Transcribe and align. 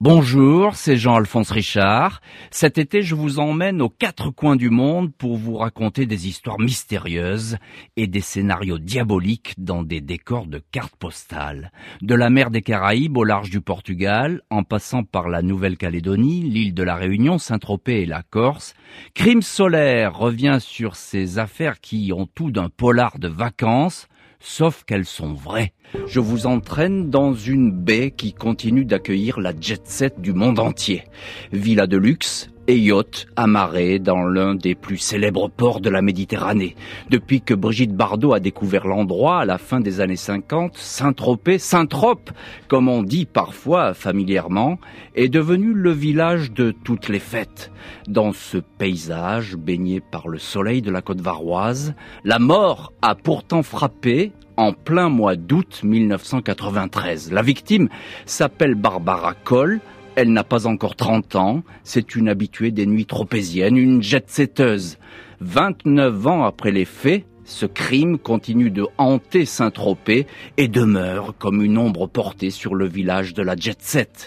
Bonjour, 0.00 0.76
c'est 0.76 0.96
Jean-Alphonse 0.96 1.50
Richard. 1.50 2.20
Cet 2.52 2.78
été, 2.78 3.02
je 3.02 3.16
vous 3.16 3.40
emmène 3.40 3.82
aux 3.82 3.88
quatre 3.88 4.30
coins 4.30 4.54
du 4.54 4.70
monde 4.70 5.12
pour 5.12 5.36
vous 5.36 5.56
raconter 5.56 6.06
des 6.06 6.28
histoires 6.28 6.60
mystérieuses 6.60 7.56
et 7.96 8.06
des 8.06 8.20
scénarios 8.20 8.78
diaboliques 8.78 9.54
dans 9.58 9.82
des 9.82 10.00
décors 10.00 10.46
de 10.46 10.62
cartes 10.70 10.94
postales. 10.94 11.72
De 12.00 12.14
la 12.14 12.30
mer 12.30 12.52
des 12.52 12.62
Caraïbes 12.62 13.16
au 13.16 13.24
large 13.24 13.50
du 13.50 13.60
Portugal, 13.60 14.42
en 14.50 14.62
passant 14.62 15.02
par 15.02 15.28
la 15.28 15.42
Nouvelle-Calédonie, 15.42 16.42
l'île 16.42 16.74
de 16.74 16.84
la 16.84 16.94
Réunion, 16.94 17.38
Saint-Tropez 17.38 18.02
et 18.02 18.06
la 18.06 18.22
Corse, 18.22 18.74
Crime 19.14 19.42
solaire 19.42 20.16
revient 20.16 20.58
sur 20.60 20.94
ces 20.94 21.40
affaires 21.40 21.80
qui 21.80 22.12
ont 22.14 22.28
tout 22.32 22.52
d'un 22.52 22.68
polar 22.68 23.18
de 23.18 23.26
vacances, 23.26 24.06
sauf 24.40 24.84
qu'elles 24.84 25.04
sont 25.04 25.32
vraies. 25.32 25.72
Je 26.06 26.20
vous 26.20 26.46
entraîne 26.46 27.10
dans 27.10 27.34
une 27.34 27.70
baie 27.70 28.10
qui 28.10 28.32
continue 28.32 28.84
d'accueillir 28.84 29.40
la 29.40 29.52
jet 29.58 29.86
set 29.86 30.20
du 30.20 30.32
monde 30.32 30.58
entier. 30.58 31.04
Villa 31.52 31.86
de 31.86 31.96
luxe 31.96 32.50
et 32.68 32.78
yacht 32.78 33.26
amarré 33.34 33.98
dans 33.98 34.24
l'un 34.24 34.54
des 34.54 34.74
plus 34.74 34.98
célèbres 34.98 35.48
ports 35.48 35.80
de 35.80 35.88
la 35.88 36.02
Méditerranée. 36.02 36.76
Depuis 37.08 37.40
que 37.40 37.54
Brigitte 37.54 37.94
Bardot 37.94 38.34
a 38.34 38.40
découvert 38.40 38.86
l'endroit 38.86 39.40
à 39.40 39.44
la 39.46 39.56
fin 39.56 39.80
des 39.80 40.02
années 40.02 40.16
50, 40.16 40.76
Saint-Tropez, 40.76 41.58
Saint-Trope, 41.58 42.30
comme 42.68 42.88
on 42.88 43.02
dit 43.02 43.24
parfois 43.24 43.94
familièrement, 43.94 44.78
est 45.14 45.30
devenu 45.30 45.72
le 45.72 45.92
village 45.92 46.52
de 46.52 46.70
toutes 46.70 47.08
les 47.08 47.18
fêtes. 47.18 47.72
Dans 48.06 48.34
ce 48.34 48.58
paysage 48.58 49.56
baigné 49.56 50.00
par 50.00 50.28
le 50.28 50.38
soleil 50.38 50.82
de 50.82 50.90
la 50.90 51.00
côte 51.00 51.22
varoise, 51.22 51.94
la 52.24 52.38
mort 52.38 52.92
a 53.00 53.14
pourtant 53.14 53.62
frappé 53.62 54.32
en 54.58 54.72
plein 54.72 55.08
mois 55.08 55.36
d'août 55.36 55.80
1993. 55.84 57.32
La 57.32 57.42
victime 57.42 57.88
s'appelle 58.26 58.74
Barbara 58.74 59.32
Cole, 59.44 59.80
elle 60.18 60.32
n'a 60.32 60.42
pas 60.42 60.66
encore 60.66 60.96
30 60.96 61.36
ans, 61.36 61.62
c'est 61.84 62.16
une 62.16 62.28
habituée 62.28 62.72
des 62.72 62.86
nuits 62.86 63.06
tropéziennes, 63.06 63.76
une 63.76 64.02
jet-setteuse. 64.02 64.98
29 65.42 66.26
ans 66.26 66.44
après 66.44 66.72
les 66.72 66.86
faits, 66.86 67.24
ce 67.44 67.66
crime 67.66 68.18
continue 68.18 68.70
de 68.70 68.84
hanter 68.98 69.44
Saint-Tropez 69.44 70.26
et 70.56 70.66
demeure 70.66 71.34
comme 71.38 71.62
une 71.62 71.78
ombre 71.78 72.08
portée 72.08 72.50
sur 72.50 72.74
le 72.74 72.88
village 72.88 73.32
de 73.32 73.42
la 73.44 73.54
jet-set. 73.54 74.26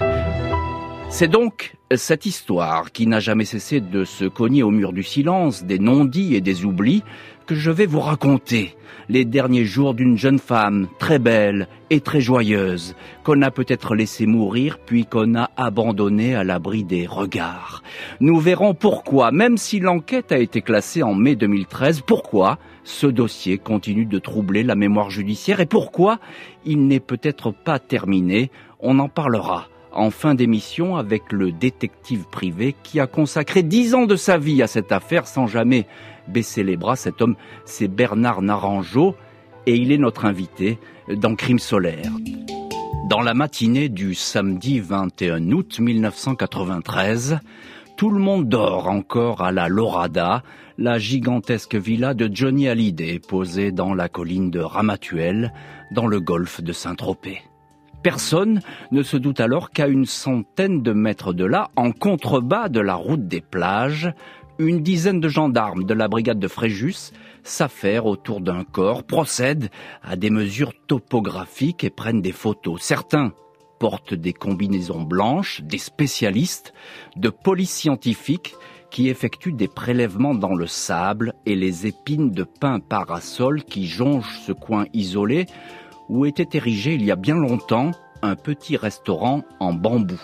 C'est 1.11 1.27
donc 1.27 1.75
cette 1.93 2.25
histoire 2.25 2.93
qui 2.93 3.05
n'a 3.05 3.19
jamais 3.19 3.43
cessé 3.43 3.81
de 3.81 4.05
se 4.05 4.23
cogner 4.23 4.63
au 4.63 4.71
mur 4.71 4.93
du 4.93 5.03
silence, 5.03 5.65
des 5.65 5.77
non-dits 5.77 6.35
et 6.35 6.41
des 6.41 6.63
oublis 6.63 7.03
que 7.45 7.53
je 7.53 7.69
vais 7.69 7.85
vous 7.85 7.99
raconter. 7.99 8.77
Les 9.09 9.25
derniers 9.25 9.65
jours 9.65 9.93
d'une 9.93 10.17
jeune 10.17 10.39
femme 10.39 10.87
très 10.99 11.19
belle 11.19 11.67
et 11.89 11.99
très 11.99 12.21
joyeuse, 12.21 12.95
qu'on 13.23 13.41
a 13.41 13.51
peut-être 13.51 13.93
laissé 13.93 14.25
mourir 14.25 14.79
puis 14.79 15.05
qu'on 15.05 15.35
a 15.35 15.51
abandonnée 15.57 16.33
à 16.33 16.45
l'abri 16.45 16.85
des 16.85 17.05
regards. 17.05 17.83
Nous 18.21 18.39
verrons 18.39 18.73
pourquoi, 18.73 19.31
même 19.31 19.57
si 19.57 19.81
l'enquête 19.81 20.31
a 20.31 20.39
été 20.39 20.61
classée 20.61 21.03
en 21.03 21.13
mai 21.13 21.35
2013, 21.35 22.01
pourquoi 22.01 22.57
ce 22.85 23.05
dossier 23.05 23.57
continue 23.57 24.05
de 24.05 24.17
troubler 24.17 24.63
la 24.63 24.75
mémoire 24.75 25.09
judiciaire 25.09 25.59
et 25.59 25.65
pourquoi 25.65 26.19
il 26.65 26.87
n'est 26.87 27.01
peut-être 27.01 27.51
pas 27.51 27.79
terminé. 27.79 28.49
On 28.79 28.97
en 28.97 29.09
parlera 29.09 29.67
en 29.91 30.09
fin 30.09 30.35
d'émission 30.35 30.95
avec 30.95 31.31
le 31.31 31.51
détective 31.51 32.25
privé 32.31 32.75
qui 32.83 32.99
a 32.99 33.07
consacré 33.07 33.63
dix 33.63 33.93
ans 33.93 34.05
de 34.05 34.15
sa 34.15 34.37
vie 34.37 34.61
à 34.61 34.67
cette 34.67 34.91
affaire 34.91 35.27
sans 35.27 35.47
jamais 35.47 35.87
baisser 36.27 36.63
les 36.63 36.77
bras. 36.77 36.95
Cet 36.95 37.21
homme, 37.21 37.35
c'est 37.65 37.87
Bernard 37.87 38.41
Naranjo 38.41 39.15
et 39.65 39.75
il 39.75 39.91
est 39.91 39.97
notre 39.97 40.25
invité 40.25 40.79
dans 41.09 41.35
Crime 41.35 41.59
solaire. 41.59 42.11
Dans 43.09 43.21
la 43.21 43.33
matinée 43.33 43.89
du 43.89 44.15
samedi 44.15 44.79
21 44.79 45.51
août 45.51 45.79
1993, 45.79 47.39
tout 47.97 48.09
le 48.09 48.19
monde 48.19 48.47
dort 48.47 48.87
encore 48.87 49.41
à 49.41 49.51
la 49.51 49.67
Lorada, 49.67 50.43
la 50.77 50.97
gigantesque 50.97 51.75
villa 51.75 52.13
de 52.13 52.29
Johnny 52.33 52.67
Hallyday 52.67 53.19
posée 53.19 53.71
dans 53.71 53.93
la 53.93 54.07
colline 54.07 54.49
de 54.49 54.59
Ramatuelle, 54.59 55.53
dans 55.91 56.07
le 56.07 56.19
golfe 56.19 56.61
de 56.61 56.71
Saint-Tropez. 56.71 57.41
Personne 58.03 58.61
ne 58.91 59.03
se 59.03 59.15
doute 59.15 59.39
alors 59.39 59.69
qu'à 59.69 59.87
une 59.87 60.05
centaine 60.05 60.81
de 60.81 60.91
mètres 60.91 61.33
de 61.33 61.45
là, 61.45 61.69
en 61.75 61.91
contrebas 61.91 62.67
de 62.67 62.79
la 62.79 62.95
route 62.95 63.27
des 63.27 63.41
plages, 63.41 64.11
une 64.57 64.81
dizaine 64.81 65.19
de 65.19 65.29
gendarmes 65.29 65.83
de 65.83 65.93
la 65.93 66.07
brigade 66.07 66.39
de 66.39 66.47
Fréjus 66.47 67.11
s'affairent 67.43 68.05
autour 68.05 68.41
d'un 68.41 68.63
corps, 68.63 69.03
procèdent 69.03 69.69
à 70.03 70.15
des 70.15 70.29
mesures 70.29 70.73
topographiques 70.87 71.83
et 71.83 71.89
prennent 71.89 72.21
des 72.21 72.31
photos. 72.31 72.81
Certains 72.81 73.33
portent 73.79 74.13
des 74.13 74.33
combinaisons 74.33 75.01
blanches, 75.01 75.61
des 75.61 75.79
spécialistes 75.79 76.73
de 77.15 77.29
police 77.29 77.71
scientifique 77.71 78.53
qui 78.91 79.09
effectuent 79.09 79.53
des 79.53 79.67
prélèvements 79.67 80.35
dans 80.35 80.53
le 80.53 80.67
sable 80.67 81.33
et 81.45 81.55
les 81.55 81.87
épines 81.87 82.29
de 82.29 82.43
pin 82.43 82.79
parasol 82.79 83.63
qui 83.63 83.87
jongent 83.87 84.39
ce 84.45 84.51
coin 84.51 84.85
isolé 84.93 85.45
où 86.11 86.25
était 86.25 86.57
érigé 86.57 86.93
il 86.93 87.03
y 87.03 87.09
a 87.09 87.15
bien 87.15 87.35
longtemps 87.35 87.91
un 88.21 88.35
petit 88.35 88.75
restaurant 88.75 89.43
en 89.59 89.73
bambou. 89.73 90.21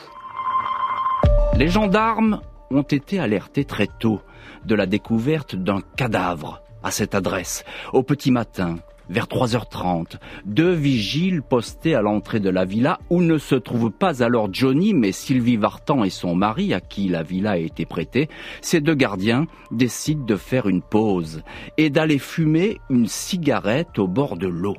Les 1.55 1.69
gendarmes 1.69 2.41
ont 2.69 2.83
été 2.83 3.19
alertés 3.19 3.63
très 3.63 3.87
tôt 3.87 4.21
de 4.65 4.75
la 4.75 4.85
découverte 4.85 5.55
d'un 5.55 5.79
cadavre 5.95 6.61
à 6.83 6.91
cette 6.91 7.15
adresse, 7.15 7.63
au 7.93 8.03
petit 8.03 8.31
matin, 8.31 8.75
vers 9.09 9.27
3h30, 9.27 10.17
deux 10.45 10.73
vigiles 10.73 11.41
postés 11.41 11.95
à 11.95 12.01
l'entrée 12.01 12.41
de 12.41 12.49
la 12.49 12.65
villa 12.65 12.99
où 13.09 13.21
ne 13.21 13.37
se 13.37 13.55
trouve 13.55 13.89
pas 13.89 14.21
alors 14.21 14.49
Johnny 14.51 14.93
mais 14.93 15.13
Sylvie 15.13 15.55
Vartan 15.55 16.03
et 16.03 16.09
son 16.09 16.35
mari 16.35 16.73
à 16.73 16.81
qui 16.81 17.07
la 17.07 17.23
villa 17.23 17.51
a 17.51 17.57
été 17.57 17.85
prêtée, 17.85 18.27
ces 18.61 18.81
deux 18.81 18.95
gardiens 18.95 19.45
décident 19.71 20.25
de 20.25 20.35
faire 20.35 20.67
une 20.67 20.81
pause 20.81 21.43
et 21.77 21.89
d'aller 21.89 22.19
fumer 22.19 22.77
une 22.89 23.07
cigarette 23.07 23.97
au 23.99 24.07
bord 24.07 24.35
de 24.35 24.47
l'eau. 24.47 24.75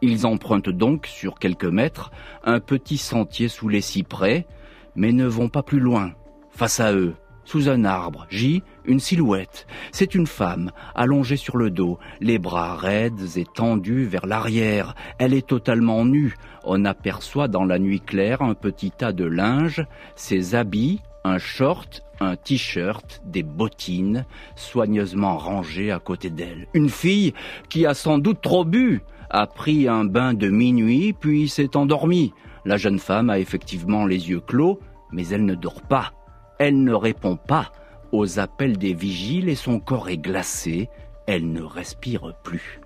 Ils 0.00 0.26
empruntent 0.26 0.68
donc 0.68 1.06
sur 1.06 1.38
quelques 1.38 1.64
mètres 1.64 2.10
un 2.44 2.60
petit 2.60 2.98
sentier 2.98 3.48
sous 3.48 3.68
les 3.68 3.80
cyprès, 3.80 4.46
mais 4.94 5.12
ne 5.12 5.26
vont 5.26 5.48
pas 5.48 5.62
plus 5.62 5.80
loin. 5.80 6.12
Face 6.50 6.80
à 6.80 6.92
eux, 6.92 7.14
sous 7.44 7.68
un 7.68 7.84
arbre, 7.84 8.26
gît 8.28 8.62
une 8.84 9.00
silhouette. 9.00 9.66
C'est 9.90 10.14
une 10.14 10.26
femme, 10.26 10.70
allongée 10.94 11.36
sur 11.36 11.56
le 11.56 11.70
dos, 11.70 11.98
les 12.20 12.38
bras 12.38 12.76
raides 12.76 13.36
et 13.36 13.44
tendus 13.44 14.04
vers 14.04 14.26
l'arrière. 14.26 14.94
Elle 15.18 15.34
est 15.34 15.46
totalement 15.46 16.04
nue. 16.04 16.36
On 16.64 16.84
aperçoit 16.84 17.48
dans 17.48 17.64
la 17.64 17.78
nuit 17.78 18.00
claire 18.00 18.42
un 18.42 18.54
petit 18.54 18.90
tas 18.90 19.12
de 19.12 19.24
linge, 19.24 19.86
ses 20.14 20.54
habits, 20.54 21.00
un 21.24 21.38
short, 21.38 22.02
un 22.20 22.36
t-shirt, 22.36 23.22
des 23.24 23.42
bottines, 23.42 24.24
soigneusement 24.56 25.38
rangés 25.38 25.90
à 25.90 25.98
côté 25.98 26.30
d'elle. 26.30 26.66
Une 26.74 26.90
fille 26.90 27.32
qui 27.68 27.86
a 27.86 27.94
sans 27.94 28.18
doute 28.18 28.40
trop 28.40 28.64
bu 28.64 29.02
a 29.30 29.46
pris 29.46 29.88
un 29.88 30.04
bain 30.04 30.34
de 30.34 30.48
minuit, 30.48 31.12
puis 31.12 31.48
s'est 31.48 31.76
endormie. 31.76 32.32
La 32.64 32.76
jeune 32.76 32.98
femme 32.98 33.30
a 33.30 33.38
effectivement 33.38 34.06
les 34.06 34.30
yeux 34.30 34.40
clos, 34.40 34.80
mais 35.12 35.28
elle 35.28 35.44
ne 35.44 35.54
dort 35.54 35.82
pas. 35.82 36.12
Elle 36.58 36.82
ne 36.82 36.92
répond 36.92 37.36
pas 37.36 37.70
aux 38.12 38.38
appels 38.38 38.78
des 38.78 38.94
vigiles 38.94 39.48
et 39.48 39.54
son 39.54 39.80
corps 39.80 40.08
est 40.08 40.18
glacé. 40.18 40.88
Elle 41.26 41.52
ne 41.52 41.62
respire 41.62 42.34
plus. 42.42 42.80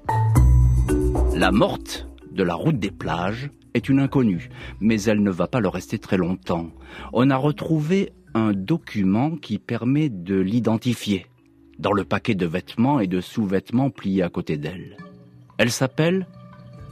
La 1.34 1.52
morte 1.52 2.08
de 2.32 2.42
la 2.42 2.54
route 2.54 2.78
des 2.78 2.90
plages 2.90 3.50
est 3.74 3.88
une 3.88 4.00
inconnue, 4.00 4.50
mais 4.80 5.02
elle 5.02 5.22
ne 5.22 5.30
va 5.30 5.46
pas 5.46 5.60
le 5.60 5.68
rester 5.68 5.98
très 5.98 6.16
longtemps. 6.16 6.68
On 7.12 7.30
a 7.30 7.36
retrouvé 7.36 8.12
un 8.34 8.52
document 8.52 9.36
qui 9.36 9.58
permet 9.58 10.08
de 10.08 10.38
l'identifier 10.38 11.26
dans 11.78 11.92
le 11.92 12.04
paquet 12.04 12.34
de 12.34 12.46
vêtements 12.46 13.00
et 13.00 13.06
de 13.06 13.20
sous-vêtements 13.20 13.90
pliés 13.90 14.22
à 14.22 14.28
côté 14.28 14.56
d'elle. 14.56 14.96
Elle 15.58 15.70
s'appelle 15.70 16.26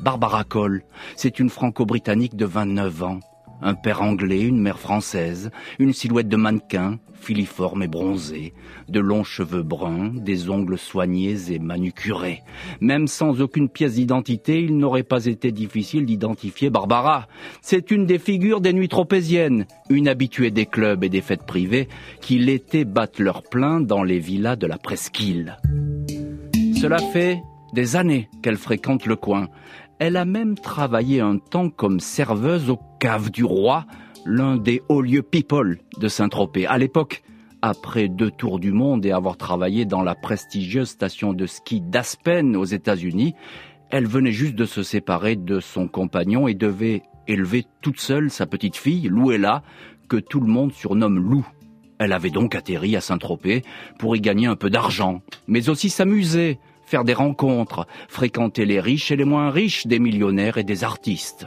Barbara 0.01 0.45
Cole. 0.45 0.83
C'est 1.17 1.39
une 1.39 1.51
franco-britannique 1.51 2.37
de 2.37 2.47
29 2.47 3.03
ans. 3.03 3.21
Un 3.63 3.75
père 3.75 4.03
anglais, 4.03 4.43
une 4.43 4.61
mère 4.61 4.79
française, 4.79 5.51
une 5.79 5.93
silhouette 5.93 6.29
de 6.29 6.37
mannequin, 6.37 6.99
filiforme 7.13 7.83
et 7.83 7.89
bronzée, 7.89 8.55
de 8.89 9.01
longs 9.01 9.25
cheveux 9.25 9.63
bruns, 9.63 10.13
des 10.15 10.51
ongles 10.51 10.79
soignés 10.79 11.53
et 11.53 11.59
manucurés. 11.59 12.43
Même 12.81 13.07
sans 13.07 13.41
aucune 13.41 13.69
pièce 13.69 13.95
d'identité, 13.95 14.63
il 14.63 14.79
n'aurait 14.79 15.03
pas 15.03 15.27
été 15.27 15.53
difficile 15.53 16.07
d'identifier 16.07 16.71
Barbara. 16.71 17.29
C'est 17.61 17.91
une 17.91 18.07
des 18.07 18.19
figures 18.19 18.61
des 18.61 18.73
nuits 18.73 18.89
tropéziennes, 18.89 19.67
une 19.91 20.09
habituée 20.09 20.51
des 20.51 20.67
clubs 20.67 21.05
et 21.05 21.09
des 21.09 21.21
fêtes 21.21 21.47
privées 21.47 21.89
qui 22.21 22.39
l'été 22.39 22.85
battent 22.85 23.19
leur 23.19 23.43
plein 23.43 23.81
dans 23.81 24.03
les 24.03 24.19
villas 24.19 24.57
de 24.57 24.67
la 24.67 24.79
presqu'île. 24.79 25.59
Cela 26.81 26.99
fait 26.99 27.43
des 27.75 27.97
années 27.97 28.29
qu'elle 28.43 28.57
fréquente 28.57 29.07
le 29.07 29.17
coin. 29.17 29.49
Elle 29.99 30.17
a 30.17 30.25
même 30.25 30.57
travaillé 30.57 31.21
un 31.21 31.37
temps 31.37 31.69
comme 31.69 32.01
serveuse 32.01 32.71
aux 32.71 32.81
caves 33.01 33.31
du 33.31 33.45
roi, 33.45 33.87
l'un 34.27 34.59
des 34.59 34.83
hauts 34.89 35.01
lieux 35.01 35.23
people 35.23 35.79
de 35.99 36.07
Saint-Tropez. 36.07 36.67
À 36.67 36.77
l'époque, 36.77 37.23
après 37.63 38.09
deux 38.09 38.31
tours 38.31 38.61
du 38.61 38.73
monde 38.73 39.05
et 39.07 39.11
avoir 39.11 39.39
travaillé 39.39 39.87
dans 39.87 40.03
la 40.03 40.15
prestigieuse 40.15 40.91
station 40.91 41.33
de 41.33 41.47
ski 41.47 41.81
d'Aspen 41.81 42.55
aux 42.55 42.67
États-Unis, 42.67 43.35
elle 43.89 44.07
venait 44.07 44.33
juste 44.33 44.55
de 44.55 44.67
se 44.67 44.83
séparer 44.83 45.35
de 45.35 45.61
son 45.61 45.89
compagnon 45.89 46.47
et 46.47 46.55
devait 46.55 47.03
élevé 47.27 47.65
toute 47.81 47.99
seule 47.99 48.31
sa 48.31 48.47
petite 48.47 48.77
fille, 48.77 49.09
Louella, 49.09 49.63
que 50.09 50.19
tout 50.19 50.41
le 50.41 50.47
monde 50.47 50.73
surnomme 50.73 51.19
Lou. 51.19 51.47
Elle 51.99 52.13
avait 52.13 52.31
donc 52.31 52.55
atterri 52.55 52.97
à 52.97 53.01
Saint-Tropez 53.01 53.63
pour 53.99 54.15
y 54.15 54.21
gagner 54.21 54.47
un 54.47 54.57
peu 54.57 54.69
d'argent, 54.69 55.23
mais 55.49 55.71
aussi 55.71 55.89
s'amuser, 55.89 56.59
faire 56.85 57.05
des 57.05 57.15
rencontres, 57.15 57.87
fréquenter 58.09 58.67
les 58.67 58.81
riches 58.81 59.11
et 59.11 59.17
les 59.17 59.25
moins 59.25 59.51
riches, 59.51 59.87
des 59.87 59.99
millionnaires 59.99 60.59
et 60.59 60.65
des 60.65 60.85
artistes. 60.85 61.47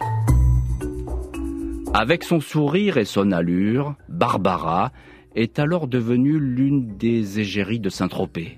Avec 1.95 2.24
son 2.24 2.40
sourire 2.40 2.98
et 2.98 3.06
son 3.06 3.31
allure, 3.31 3.94
Barbara 4.10 4.92
est 5.36 5.60
alors 5.60 5.88
devenue 5.88 6.40
l'une 6.40 6.98
des 6.98 7.40
égéries 7.40 7.80
de 7.80 7.90
Saint-Tropez. 7.90 8.57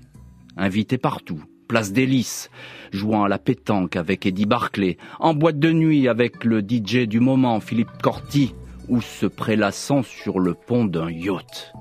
Invitée 0.56 0.96
partout, 0.96 1.42
place 1.68 1.92
des 1.92 2.06
Lys, 2.06 2.50
jouant 2.92 3.24
à 3.24 3.28
la 3.28 3.38
pétanque 3.38 3.96
avec 3.96 4.24
Eddie 4.24 4.46
Barclay, 4.46 4.96
en 5.20 5.34
boîte 5.34 5.58
de 5.58 5.70
nuit 5.70 6.08
avec 6.08 6.44
le 6.44 6.60
DJ 6.60 7.06
du 7.06 7.20
moment, 7.20 7.60
Philippe 7.60 8.00
Corti, 8.02 8.54
ou 8.88 9.02
se 9.02 9.26
prélassant 9.26 10.02
sur 10.02 10.40
le 10.40 10.54
pont 10.54 10.86
d'un 10.86 11.10
yacht. 11.10 11.74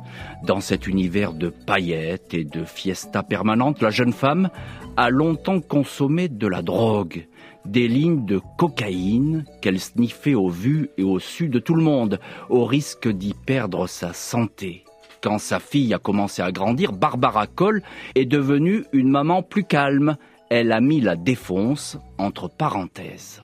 Dans 0.43 0.59
cet 0.59 0.87
univers 0.87 1.31
de 1.31 1.47
paillettes 1.47 2.33
et 2.33 2.43
de 2.43 2.65
fiesta 2.65 3.23
permanente, 3.23 3.81
la 3.81 3.91
jeune 3.91 4.13
femme 4.13 4.49
a 4.97 5.09
longtemps 5.09 5.61
consommé 5.61 6.27
de 6.27 6.47
la 6.47 6.61
drogue, 6.61 7.27
des 7.65 7.87
lignes 7.87 8.25
de 8.25 8.39
cocaïne 8.57 9.45
qu'elle 9.61 9.79
sniffait 9.79 10.35
au 10.35 10.49
vu 10.49 10.89
et 10.97 11.03
au 11.03 11.19
su 11.19 11.49
de 11.49 11.59
tout 11.59 11.75
le 11.75 11.83
monde, 11.83 12.19
au 12.49 12.65
risque 12.65 13.07
d'y 13.07 13.33
perdre 13.33 13.87
sa 13.87 14.13
santé. 14.13 14.83
Quand 15.21 15.39
sa 15.39 15.59
fille 15.59 15.93
a 15.93 15.97
commencé 15.97 16.41
à 16.41 16.51
grandir, 16.51 16.93
Barbara 16.93 17.47
Cole 17.47 17.81
est 18.13 18.25
devenue 18.25 18.85
une 18.93 19.09
maman 19.09 19.41
plus 19.41 19.63
calme. 19.63 20.17
Elle 20.49 20.71
a 20.71 20.81
mis 20.81 21.01
la 21.01 21.15
défonce 21.15 21.97
entre 22.17 22.47
parenthèses. 22.47 23.41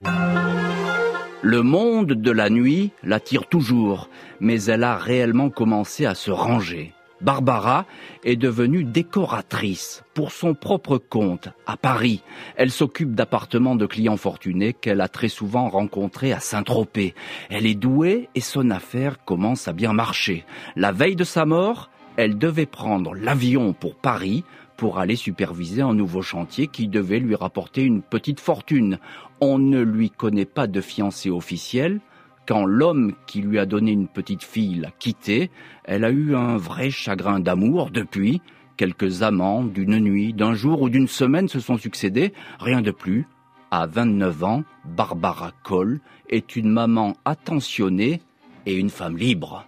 Le 1.41 1.63
monde 1.63 2.13
de 2.13 2.31
la 2.31 2.51
nuit 2.51 2.91
l'attire 3.03 3.47
toujours, 3.47 4.09
mais 4.39 4.63
elle 4.65 4.83
a 4.83 4.95
réellement 4.95 5.50
commencé 5.50 6.06
à 6.06 6.13
se 6.13 6.29
ranger. 6.29 6.94
Barbara 7.21 7.85
est 8.23 8.35
devenue 8.35 8.83
décoratrice 8.83 10.03
pour 10.13 10.31
son 10.31 10.53
propre 10.53 10.97
compte 10.97 11.50
à 11.68 11.77
Paris. 11.77 12.23
Elle 12.56 12.71
s'occupe 12.71 13.13
d'appartements 13.13 13.75
de 13.75 13.85
clients 13.85 14.18
fortunés 14.18 14.73
qu'elle 14.73 15.01
a 15.01 15.07
très 15.07 15.29
souvent 15.29 15.69
rencontrés 15.69 16.33
à 16.33 16.39
Saint-Tropez. 16.39 17.13
Elle 17.50 17.65
est 17.65 17.75
douée 17.75 18.29
et 18.33 18.41
son 18.41 18.71
affaire 18.71 19.23
commence 19.23 19.68
à 19.68 19.73
bien 19.73 19.94
marcher. 19.94 20.45
La 20.75 20.91
veille 20.91 21.15
de 21.15 21.23
sa 21.23 21.45
mort, 21.45 21.89
elle 22.18 22.38
devait 22.38 22.65
prendre 22.65 23.13
l'avion 23.13 23.74
pour 23.74 23.95
Paris 23.95 24.44
pour 24.75 24.97
aller 24.97 25.15
superviser 25.15 25.83
un 25.83 25.94
nouveau 25.94 26.24
chantier 26.24 26.65
qui 26.65 26.88
devait 26.88 27.19
lui 27.19 27.35
rapporter 27.35 27.83
une 27.83 28.01
petite 28.01 28.39
fortune. 28.39 28.97
On 29.39 29.59
ne 29.59 29.79
lui 29.79 30.09
connaît 30.09 30.45
pas 30.45 30.65
de 30.65 30.81
fiancé 30.81 31.29
officiel. 31.29 32.00
Quand 32.47 32.65
l'homme 32.65 33.13
qui 33.27 33.41
lui 33.41 33.59
a 33.59 33.65
donné 33.65 33.91
une 33.91 34.07
petite 34.07 34.43
fille 34.43 34.75
l'a 34.75 34.91
quittée, 34.91 35.51
elle 35.83 36.03
a 36.03 36.09
eu 36.09 36.35
un 36.35 36.57
vrai 36.57 36.89
chagrin 36.89 37.39
d'amour 37.39 37.91
depuis. 37.91 38.41
Quelques 38.77 39.21
amants 39.21 39.63
d'une 39.63 39.99
nuit, 39.99 40.33
d'un 40.33 40.53
jour 40.53 40.81
ou 40.81 40.89
d'une 40.89 41.07
semaine 41.07 41.47
se 41.47 41.59
sont 41.59 41.77
succédés, 41.77 42.33
rien 42.59 42.81
de 42.81 42.91
plus. 42.91 43.27
À 43.69 43.85
29 43.85 44.43
ans, 44.43 44.63
Barbara 44.85 45.51
Cole 45.63 46.01
est 46.29 46.55
une 46.55 46.69
maman 46.69 47.15
attentionnée 47.25 48.21
et 48.65 48.75
une 48.75 48.89
femme 48.89 49.17
libre. 49.17 49.65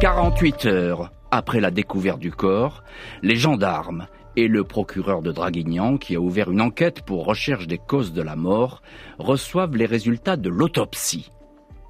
48 0.00 0.66
heures 0.66 1.10
après 1.30 1.60
la 1.60 1.70
découverte 1.70 2.20
du 2.20 2.32
corps, 2.32 2.82
les 3.22 3.36
gendarmes 3.36 4.06
et 4.40 4.48
le 4.48 4.64
procureur 4.64 5.20
de 5.20 5.32
Draguignan, 5.32 5.98
qui 5.98 6.16
a 6.16 6.20
ouvert 6.20 6.50
une 6.50 6.62
enquête 6.62 7.02
pour 7.02 7.26
recherche 7.26 7.66
des 7.66 7.76
causes 7.76 8.14
de 8.14 8.22
la 8.22 8.36
mort, 8.36 8.80
reçoivent 9.18 9.76
les 9.76 9.84
résultats 9.84 10.38
de 10.38 10.48
l'autopsie. 10.48 11.30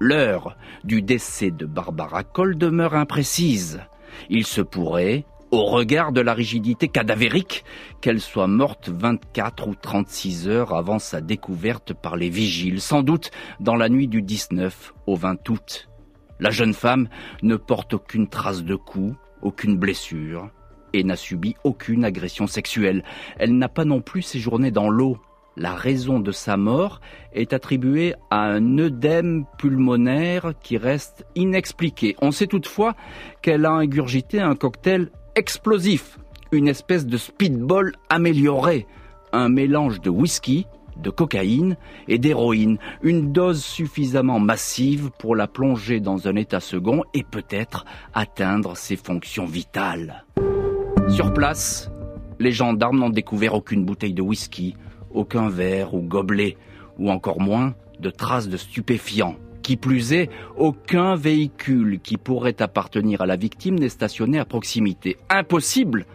L'heure 0.01 0.57
du 0.83 1.01
décès 1.01 1.51
de 1.51 1.65
Barbara 1.65 2.23
Cole 2.23 2.57
demeure 2.57 2.95
imprécise. 2.95 3.79
Il 4.29 4.45
se 4.45 4.59
pourrait, 4.59 5.23
au 5.51 5.63
regard 5.63 6.11
de 6.11 6.19
la 6.19 6.33
rigidité 6.33 6.89
cadavérique, 6.89 7.63
qu'elle 8.01 8.19
soit 8.19 8.47
morte 8.47 8.89
24 8.89 9.69
ou 9.69 9.75
36 9.75 10.49
heures 10.49 10.73
avant 10.73 10.99
sa 10.99 11.21
découverte 11.21 11.93
par 11.93 12.17
les 12.17 12.29
vigiles, 12.29 12.81
sans 12.81 13.01
doute 13.01 13.31
dans 13.61 13.75
la 13.75 13.87
nuit 13.87 14.09
du 14.09 14.21
19 14.21 14.93
au 15.07 15.15
20 15.15 15.49
août. 15.49 15.89
La 16.41 16.49
jeune 16.49 16.73
femme 16.73 17.07
ne 17.43 17.55
porte 17.55 17.93
aucune 17.93 18.27
trace 18.27 18.65
de 18.65 18.75
coup, 18.75 19.15
aucune 19.41 19.77
blessure 19.77 20.49
et 20.93 21.03
n'a 21.03 21.15
subi 21.15 21.55
aucune 21.63 22.05
agression 22.05 22.47
sexuelle. 22.47 23.03
Elle 23.37 23.57
n'a 23.57 23.69
pas 23.69 23.85
non 23.85 24.01
plus 24.01 24.21
séjourné 24.21 24.71
dans 24.71 24.89
l'eau. 24.89 25.17
La 25.57 25.75
raison 25.75 26.19
de 26.19 26.31
sa 26.31 26.55
mort 26.55 27.01
est 27.33 27.51
attribuée 27.51 28.15
à 28.29 28.43
un 28.43 28.77
œdème 28.77 29.45
pulmonaire 29.57 30.53
qui 30.61 30.77
reste 30.77 31.25
inexpliqué. 31.35 32.15
On 32.21 32.31
sait 32.31 32.47
toutefois 32.47 32.95
qu'elle 33.41 33.65
a 33.65 33.71
ingurgité 33.71 34.39
un 34.39 34.55
cocktail 34.55 35.09
explosif, 35.35 36.19
une 36.53 36.69
espèce 36.69 37.05
de 37.05 37.17
speedball 37.17 37.93
amélioré, 38.09 38.87
un 39.33 39.49
mélange 39.49 39.99
de 39.99 40.09
whisky, 40.09 40.67
de 40.97 41.09
cocaïne 41.09 41.77
et 42.07 42.17
d'héroïne, 42.17 42.77
une 43.01 43.31
dose 43.31 43.63
suffisamment 43.63 44.39
massive 44.39 45.09
pour 45.19 45.35
la 45.35 45.47
plonger 45.47 45.99
dans 45.99 46.27
un 46.27 46.35
état 46.35 46.59
second 46.59 47.03
et 47.13 47.23
peut-être 47.23 47.85
atteindre 48.13 48.77
ses 48.77 48.95
fonctions 48.95 49.45
vitales. 49.45 50.25
Sur 51.11 51.33
place, 51.33 51.91
les 52.39 52.53
gendarmes 52.53 52.99
n'ont 52.99 53.09
découvert 53.09 53.53
aucune 53.53 53.83
bouteille 53.83 54.13
de 54.13 54.21
whisky, 54.21 54.77
aucun 55.13 55.49
verre 55.49 55.93
ou 55.93 56.01
gobelet, 56.01 56.55
ou 56.97 57.11
encore 57.11 57.41
moins 57.41 57.75
de 57.99 58.09
traces 58.09 58.47
de 58.47 58.55
stupéfiants. 58.55 59.35
Qui 59.61 59.75
plus 59.75 60.13
est, 60.13 60.29
aucun 60.55 61.15
véhicule 61.15 61.99
qui 61.99 62.15
pourrait 62.15 62.61
appartenir 62.61 63.19
à 63.19 63.25
la 63.25 63.35
victime 63.35 63.77
n'est 63.77 63.89
stationné 63.89 64.39
à 64.39 64.45
proximité. 64.45 65.17
Impossible 65.29 66.05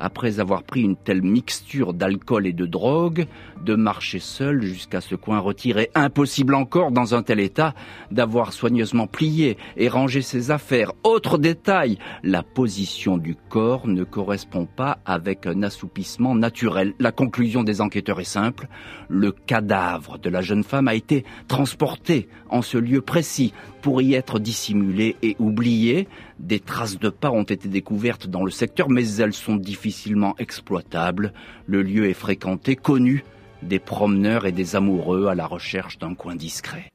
après 0.00 0.40
avoir 0.40 0.62
pris 0.62 0.82
une 0.82 0.96
telle 0.96 1.22
mixture 1.22 1.94
d'alcool 1.94 2.46
et 2.46 2.52
de 2.52 2.66
drogue, 2.66 3.26
de 3.64 3.74
marcher 3.74 4.18
seul 4.18 4.62
jusqu'à 4.62 5.00
ce 5.00 5.14
coin 5.14 5.38
retiré. 5.38 5.90
Impossible 5.94 6.54
encore, 6.54 6.90
dans 6.90 7.14
un 7.14 7.22
tel 7.22 7.40
état, 7.40 7.74
d'avoir 8.10 8.52
soigneusement 8.52 9.06
plié 9.06 9.56
et 9.76 9.88
rangé 9.88 10.22
ses 10.22 10.50
affaires. 10.50 10.92
Autre 11.04 11.38
détail, 11.38 11.98
la 12.22 12.42
position 12.42 13.18
du 13.18 13.36
corps 13.48 13.86
ne 13.86 14.04
correspond 14.04 14.66
pas 14.66 14.98
avec 15.04 15.46
un 15.46 15.62
assoupissement 15.62 16.34
naturel. 16.34 16.94
La 16.98 17.12
conclusion 17.12 17.62
des 17.62 17.80
enquêteurs 17.80 18.20
est 18.20 18.24
simple. 18.24 18.68
Le 19.08 19.32
cadavre 19.32 20.18
de 20.18 20.30
la 20.30 20.40
jeune 20.40 20.64
femme 20.64 20.88
a 20.88 20.94
été 20.94 21.24
transporté 21.48 22.28
en 22.48 22.62
ce 22.62 22.78
lieu 22.78 23.00
précis 23.00 23.52
pour 23.82 24.02
y 24.02 24.14
être 24.14 24.38
dissimulé 24.38 25.16
et 25.22 25.36
oublié. 25.38 26.08
Des 26.38 26.60
traces 26.60 26.98
de 26.98 27.08
pas 27.08 27.30
ont 27.30 27.42
été 27.42 27.68
découvertes 27.68 28.26
dans 28.26 28.44
le 28.44 28.50
secteur, 28.50 28.88
mais 28.88 29.06
elles 29.16 29.34
sont 29.34 29.56
difficilement 29.90 30.36
exploitables. 30.38 31.32
Le 31.66 31.82
lieu 31.82 32.08
est 32.08 32.14
fréquenté, 32.14 32.76
connu 32.76 33.24
des 33.60 33.80
promeneurs 33.80 34.46
et 34.46 34.52
des 34.52 34.76
amoureux 34.76 35.26
à 35.26 35.34
la 35.34 35.46
recherche 35.46 35.98
d'un 35.98 36.14
coin 36.14 36.36
discret. 36.36 36.86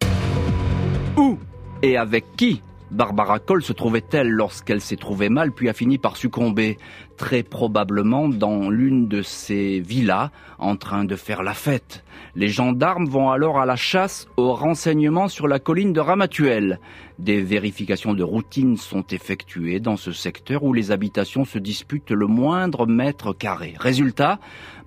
Où 1.18 1.38
et 1.84 1.98
avec 1.98 2.24
qui 2.38 2.62
Barbara 2.92 3.40
Cole 3.40 3.64
se 3.64 3.74
trouvait-elle 3.74 4.30
lorsqu'elle 4.30 4.80
s'est 4.80 4.96
trouvée 4.96 5.30
mal 5.30 5.52
puis 5.52 5.70
a 5.70 5.74
fini 5.74 5.98
par 5.98 6.16
succomber? 6.16 6.78
Très 7.18 7.44
probablement 7.44 8.28
dans 8.30 8.70
l'une 8.70 9.08
de 9.08 9.22
ces 9.22 9.80
villas 9.80 10.30
en 10.60 10.76
train 10.76 11.04
de 11.04 11.16
faire 11.16 11.44
la 11.44 11.54
fête. 11.54 12.04
Les 12.36 12.48
gendarmes 12.48 13.06
vont 13.06 13.32
alors 13.32 13.60
à 13.60 13.66
la 13.66 13.76
chasse 13.76 14.28
aux 14.38 14.54
renseignements 14.54 15.30
sur 15.30 15.48
la 15.48 15.60
colline 15.60 15.94
de 15.94 16.00
Ramatuel. 16.00 16.80
Des 17.18 17.42
vérifications 17.42 18.14
de 18.14 18.24
routine 18.24 18.78
sont 18.78 19.06
effectuées 19.12 19.80
dans 19.80 19.98
ce 19.98 20.12
secteur 20.12 20.64
où 20.64 20.74
les 20.74 20.92
habitations 20.92 21.46
se 21.46 21.58
disputent 21.58 22.12
le 22.12 22.28
moindre 22.28 22.86
mètre 22.86 23.36
carré. 23.36 23.74
Résultat, 23.80 24.40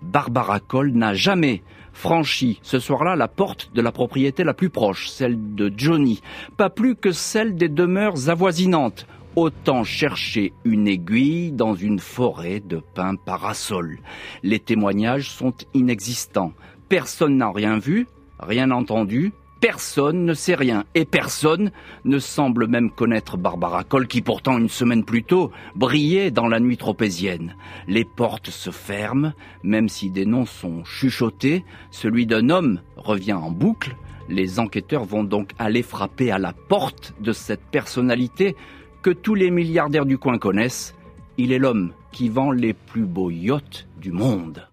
Barbara 0.03 0.61
Cole 0.61 0.93
n'a 0.93 1.15
jamais 1.15 1.63
franchi 1.99 2.61
ce 2.63 2.79
soir-là 2.79 3.17
la 3.17 3.27
porte 3.27 3.71
de 3.75 3.83
la 3.83 3.91
propriété 3.91 4.45
la 4.45 4.55
plus 4.55 4.71
proche, 4.71 5.09
celle 5.09 5.57
de 5.57 5.73
Johnny, 5.77 6.21
pas 6.57 6.71
plus 6.71 6.95
que 6.95 7.11
celle 7.11 7.57
des 7.57 7.69
demeures 7.69 8.31
avoisinantes. 8.31 9.07
Autant 9.35 9.85
chercher 9.85 10.53
une 10.65 10.89
aiguille 10.89 11.53
dans 11.53 11.75
une 11.75 11.99
forêt 11.99 12.61
de 12.61 12.81
pins 12.95 13.17
parasols. 13.17 13.99
Les 14.43 14.59
témoignages 14.59 15.31
sont 15.31 15.55
inexistants. 15.75 16.53
Personne 16.89 17.37
n'a 17.37 17.51
rien 17.53 17.79
vu, 17.79 18.07
rien 18.41 18.71
entendu, 18.71 19.33
Personne 19.61 20.25
ne 20.25 20.35
sait 20.35 20.55
rien 20.55 20.85
et 20.95 21.05
personne 21.05 21.73
ne 22.05 22.21
semble 22.21 22.69
même 22.69 22.93
connaître 22.93 23.37
Barbara 23.37 23.83
Cole 23.83 24.07
qui 24.07 24.23
pourtant 24.23 24.57
une 24.57 24.69
semaine 24.69 25.05
plus 25.05 25.25
tôt 25.25 25.51
brillait 25.75 26.31
dans 26.31 26.47
la 26.47 26.61
nuit 26.61 26.77
tropézienne. 26.77 27.57
Les 27.89 28.05
portes 28.05 28.51
se 28.51 28.71
ferment, 28.71 29.33
même 29.65 29.89
si 29.89 30.11
des 30.11 30.27
noms 30.27 30.47
sont 30.47 30.85
chuchotés, 30.85 31.65
celui 31.91 32.25
d'un 32.25 32.51
homme 32.51 32.81
revient 32.97 33.33
en 33.33 33.51
boucle. 33.51 33.97
Les 34.29 34.61
enquêteurs 34.61 35.05
vont 35.05 35.25
donc 35.25 35.51
aller 35.59 35.83
frapper 35.83 36.31
à 36.31 36.39
la 36.39 36.53
porte 36.53 37.15
de 37.21 37.33
cette 37.33 37.65
personnalité 37.65 38.55
que 39.03 39.11
tous 39.11 39.35
les 39.35 39.51
milliardaires 39.51 40.07
du 40.07 40.19
coin 40.19 40.39
connaissent. 40.39 40.95
Il 41.37 41.51
est 41.51 41.59
l'homme 41.59 41.93
qui 42.13 42.29
vend 42.29 42.53
les 42.53 42.75
plus 42.75 43.07
beaux 43.07 43.31
yachts 43.31 43.89
du 44.01 44.13
monde. 44.13 44.69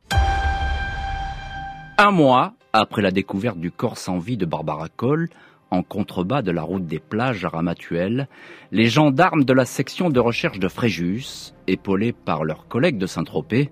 Un 1.98 2.12
mois 2.12 2.54
après 2.80 3.02
la 3.02 3.12
découverte 3.12 3.58
du 3.58 3.72
corps 3.72 3.98
sans 3.98 4.20
vie 4.20 4.38
de 4.38 4.46
Barbara 4.46 4.90
Cole, 4.90 5.30
en 5.72 5.82
contrebas 5.82 6.42
de 6.42 6.52
la 6.52 6.62
route 6.62 6.86
des 6.86 7.00
plages 7.00 7.46
à 7.46 7.50
Ramatuelle, 7.50 8.28
les 8.72 8.88
gendarmes 8.88 9.46
de 9.46 9.54
la 9.54 9.66
section 9.66 10.10
de 10.10 10.20
recherche 10.20 10.60
de 10.60 10.68
Fréjus, 10.68 11.54
épaulés 11.68 12.12
par 12.12 12.44
leurs 12.44 12.68
collègues 12.68 12.98
de 12.98 13.08
Saint-Tropez, 13.08 13.72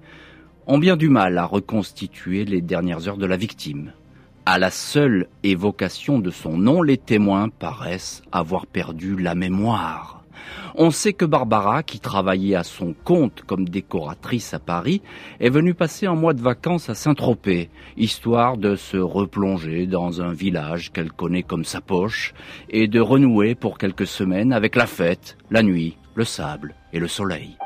ont 0.68 0.78
bien 0.78 0.96
du 0.96 1.10
mal 1.10 1.38
à 1.38 1.46
reconstituer 1.46 2.46
les 2.46 2.62
dernières 2.62 3.08
heures 3.08 3.18
de 3.18 3.26
la 3.26 3.38
victime. 3.38 3.92
À 4.46 4.58
la 4.58 4.72
seule 4.72 5.28
évocation 5.44 6.20
de 6.20 6.32
son 6.32 6.58
nom, 6.58 6.82
les 6.82 6.98
témoins 6.98 7.50
paraissent 7.50 8.22
avoir 8.32 8.66
perdu 8.66 9.18
la 9.18 9.36
mémoire. 9.36 10.23
On 10.76 10.92
sait 10.92 11.14
que 11.14 11.26
Barbara, 11.26 11.84
qui 11.84 12.00
travaillait 12.00 12.56
à 12.56 12.64
son 12.64 12.94
compte 13.04 13.44
comme 13.46 13.68
décoratrice 13.70 14.54
à 14.54 14.60
Paris, 14.60 15.02
est 15.40 15.50
venue 15.50 15.74
passer 15.74 16.08
un 16.08 16.16
mois 16.16 16.34
de 16.34 16.42
vacances 16.42 16.90
à 16.90 16.96
Saint-Tropez, 16.96 17.70
histoire 17.98 18.58
de 18.58 18.76
se 18.76 18.98
replonger 18.98 19.86
dans 19.86 20.22
un 20.22 20.34
village 20.34 20.92
qu'elle 20.92 21.12
connaît 21.12 21.44
comme 21.44 21.66
sa 21.66 21.82
poche, 21.82 22.34
et 22.70 22.88
de 22.88 23.00
renouer 23.00 23.56
pour 23.56 23.78
quelques 23.78 24.08
semaines 24.08 24.54
avec 24.54 24.76
la 24.76 24.88
fête, 24.88 25.38
la 25.52 25.64
nuit, 25.64 25.98
le 26.16 26.26
sable 26.26 26.76
et 26.92 27.00
le 27.00 27.08
soleil. 27.08 27.58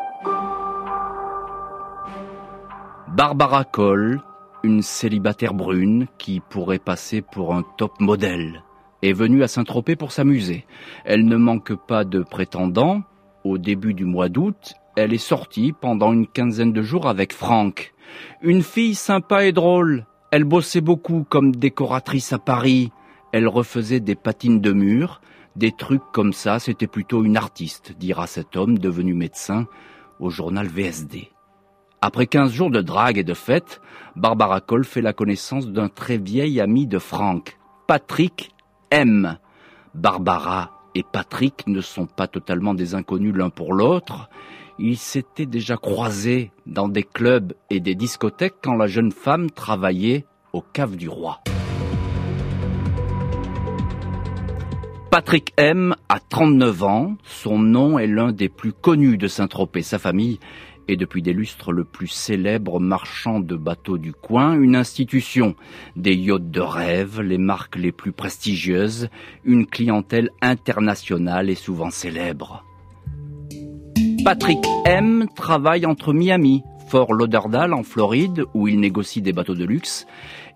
Barbara 3.08 3.64
Cole, 3.64 4.22
une 4.64 4.82
célibataire 4.82 5.54
brune 5.54 6.08
qui 6.18 6.40
pourrait 6.40 6.78
passer 6.78 7.22
pour 7.22 7.56
un 7.56 7.64
top 7.78 8.00
modèle 8.00 8.64
est 9.02 9.14
venue 9.14 9.44
à 9.44 9.48
Saint-Tropez 9.48 9.96
pour 9.96 10.12
s'amuser. 10.12 10.66
Elle 11.06 11.26
ne 11.26 11.38
manque 11.38 11.74
pas 11.88 12.04
de 12.04 12.22
prétendants. 12.22 13.04
Au 13.44 13.58
début 13.58 13.94
du 13.94 14.06
mois 14.06 14.30
d'août, 14.30 14.74
elle 14.96 15.14
est 15.14 15.18
sortie 15.18 15.74
pendant 15.74 16.12
une 16.12 16.28
quinzaine 16.28 16.74
de 16.74 16.82
jours 16.82 17.08
avec 17.08 17.34
Franck. 17.34 17.94
Une 18.42 18.64
fille 18.64 18.96
sympa 18.96 19.46
et 19.46 19.52
drôle. 19.52 20.06
Elle 20.32 20.44
bossait 20.44 20.82
beaucoup 20.82 21.26
comme 21.30 21.56
décoratrice 21.56 22.34
à 22.34 22.40
Paris. 22.40 22.92
Elle 23.32 23.48
refaisait 23.48 24.00
des 24.00 24.16
patines 24.16 24.60
de 24.60 24.74
mur. 24.74 25.22
Des 25.56 25.72
trucs 25.72 26.04
comme 26.12 26.34
ça, 26.34 26.60
c'était 26.60 26.88
plutôt 26.88 27.24
une 27.24 27.38
artiste, 27.38 27.94
dira 27.98 28.28
cet 28.28 28.56
homme 28.58 28.78
devenu 28.78 29.14
médecin 29.14 29.68
au 30.20 30.30
journal 30.30 30.68
VSD. 30.68 31.30
Après 32.02 32.28
quinze 32.28 32.52
jours 32.52 32.70
de 32.70 32.82
drague 32.82 33.18
et 33.18 33.24
de 33.24 33.34
fête, 33.34 33.82
Barbara 34.16 34.62
Cole 34.62 34.86
fait 34.86 35.02
la 35.02 35.14
connaissance 35.14 35.68
d'un 35.68 35.90
très 35.90 36.18
vieil 36.18 36.60
ami 36.62 36.86
de 36.86 37.00
Franck, 37.00 37.58
Patrick 37.88 38.52
M. 38.92 39.38
Barbara 39.94 40.72
et 40.96 41.04
Patrick 41.04 41.68
ne 41.68 41.82
sont 41.82 42.06
pas 42.06 42.28
totalement 42.28 42.74
des 42.74 42.96
inconnus 42.96 43.36
l'un 43.36 43.50
pour 43.50 43.74
l'autre. 43.74 44.30
Ils 44.80 44.98
s'étaient 44.98 45.46
déjà 45.46 45.76
croisés 45.76 46.52
dans 46.66 46.88
des 46.88 47.04
clubs 47.04 47.54
et 47.70 47.80
des 47.80 47.96
discothèques 47.96 48.56
quand 48.62 48.76
la 48.76 48.88
jeune 48.88 49.12
femme 49.12 49.50
travaillait 49.50 50.26
au 50.54 50.62
cave 50.62 50.96
du 50.96 51.10
roi. 51.10 51.42
Patrick 55.10 55.54
M 55.58 55.96
a 56.10 56.20
39 56.20 56.84
ans, 56.84 57.16
son 57.24 57.58
nom 57.58 57.98
est 57.98 58.08
l'un 58.08 58.32
des 58.32 58.50
plus 58.50 58.74
connus 58.74 59.18
de 59.18 59.28
Saint-Tropez. 59.28 59.82
Sa 59.82 60.00
famille 60.00 60.40
et 60.88 60.96
depuis 60.96 61.22
des 61.22 61.34
lustres 61.34 61.72
le 61.72 61.84
plus 61.84 62.08
célèbre 62.08 62.80
marchand 62.80 63.40
de 63.40 63.56
bateaux 63.56 63.98
du 63.98 64.14
coin, 64.14 64.54
une 64.60 64.76
institution, 64.76 65.56
des 65.96 66.16
yachts 66.16 66.50
de 66.50 66.62
rêve, 66.62 67.22
les 67.22 67.38
marques 67.38 67.76
les 67.76 67.92
plus 67.92 68.12
prestigieuses, 68.12 69.10
une 69.44 69.66
clientèle 69.66 70.30
internationale 70.42 71.50
et 71.50 71.56
souvent 71.56 71.90
célèbre. 71.90 72.64
Patrick 74.24 74.60
M 74.86 75.26
travaille 75.36 75.86
entre 75.86 76.14
Miami, 76.14 76.64
Fort 76.90 77.14
Lauderdale 77.14 77.74
en 77.74 77.84
Floride, 77.84 78.46
où 78.54 78.68
il 78.68 78.80
négocie 78.80 79.22
des 79.22 79.34
bateaux 79.34 79.56
de 79.56 79.66
luxe, 79.66 80.06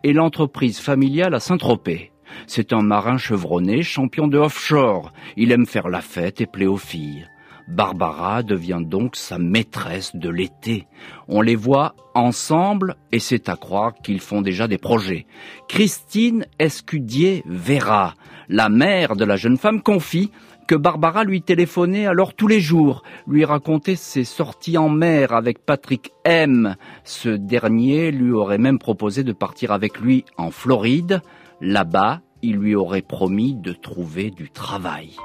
et 0.04 0.14
l'entreprise 0.14 0.80
familiale 0.80 1.34
à 1.34 1.40
Saint-Tropez. 1.40 2.12
C'est 2.48 2.74
un 2.74 2.82
marin 2.82 3.18
chevronné, 3.18 3.84
champion 3.84 4.28
de 4.28 4.38
offshore. 4.38 5.12
Il 5.38 5.52
aime 5.52 5.66
faire 5.66 5.90
la 5.90 6.02
fête 6.02 6.42
et 6.42 6.46
plaît 6.46 6.66
aux 6.66 6.78
filles. 6.78 7.28
Barbara 7.72 8.44
devient 8.44 8.82
donc 8.84 9.16
sa 9.16 9.38
maîtresse 9.38 10.14
de 10.14 10.30
l'été. 10.30 10.88
On 11.30 11.42
les 11.42 11.56
voit 11.56 11.96
ensemble 12.14 12.98
et 13.14 13.20
c'est 13.20 13.48
à 13.48 13.56
croire 13.56 13.94
qu'ils 14.04 14.20
font 14.20 14.42
déjà 14.42 14.68
des 14.68 14.78
projets. 14.78 15.26
Christine 15.70 16.46
Escudier 16.60 17.44
Vera, 17.46 18.14
la 18.50 18.68
mère 18.68 19.16
de 19.16 19.24
la 19.24 19.38
jeune 19.38 19.58
femme, 19.58 19.82
confie 19.82 20.32
que 20.68 20.76
Barbara 20.76 21.24
lui 21.24 21.42
téléphonait 21.42 22.08
alors 22.08 22.34
tous 22.34 22.48
les 22.48 22.60
jours, 22.60 23.04
lui 23.26 23.46
racontait 23.46 23.96
ses 23.96 24.26
sorties 24.26 24.78
en 24.78 24.90
mer 24.90 25.32
avec 25.32 25.66
Patrick 25.66 26.12
M. 26.26 26.76
Ce 27.06 27.30
dernier 27.30 28.12
lui 28.12 28.34
aurait 28.34 28.58
même 28.58 28.80
proposé 28.80 29.24
de 29.24 29.34
partir 29.34 29.72
avec 29.72 30.02
lui 30.02 30.26
en 30.38 30.52
Floride. 30.52 31.22
Là-bas, 31.62 32.20
il 32.42 32.58
lui 32.58 32.76
aurait 32.76 33.02
promis 33.02 33.56
de 33.56 33.72
trouver 33.72 34.30
du 34.30 34.50
travail. 34.50 35.16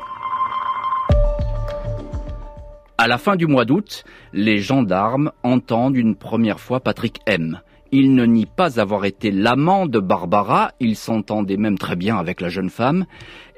À 2.99 3.09
la 3.09 3.19
fin 3.19 3.37
du 3.37 3.47
mois 3.47 3.67
d'août, 3.67 4.05
les 4.33 4.57
gendarmes 4.57 5.31
entendent 5.43 5.99
une 5.99 6.17
première 6.17 6.59
fois 6.59 6.81
Patrick 6.81 7.21
M. 7.27 7.61
Il 7.93 8.15
ne 8.15 8.25
nie 8.25 8.47
pas 8.47 8.81
avoir 8.81 9.05
été 9.05 9.31
l'amant 9.31 9.85
de 9.85 10.01
Barbara, 10.01 10.73
il 10.81 10.97
s'entendait 10.97 11.59
même 11.59 11.77
très 11.77 11.95
bien 11.95 12.17
avec 12.17 12.41
la 12.41 12.49
jeune 12.49 12.71
femme, 12.71 13.05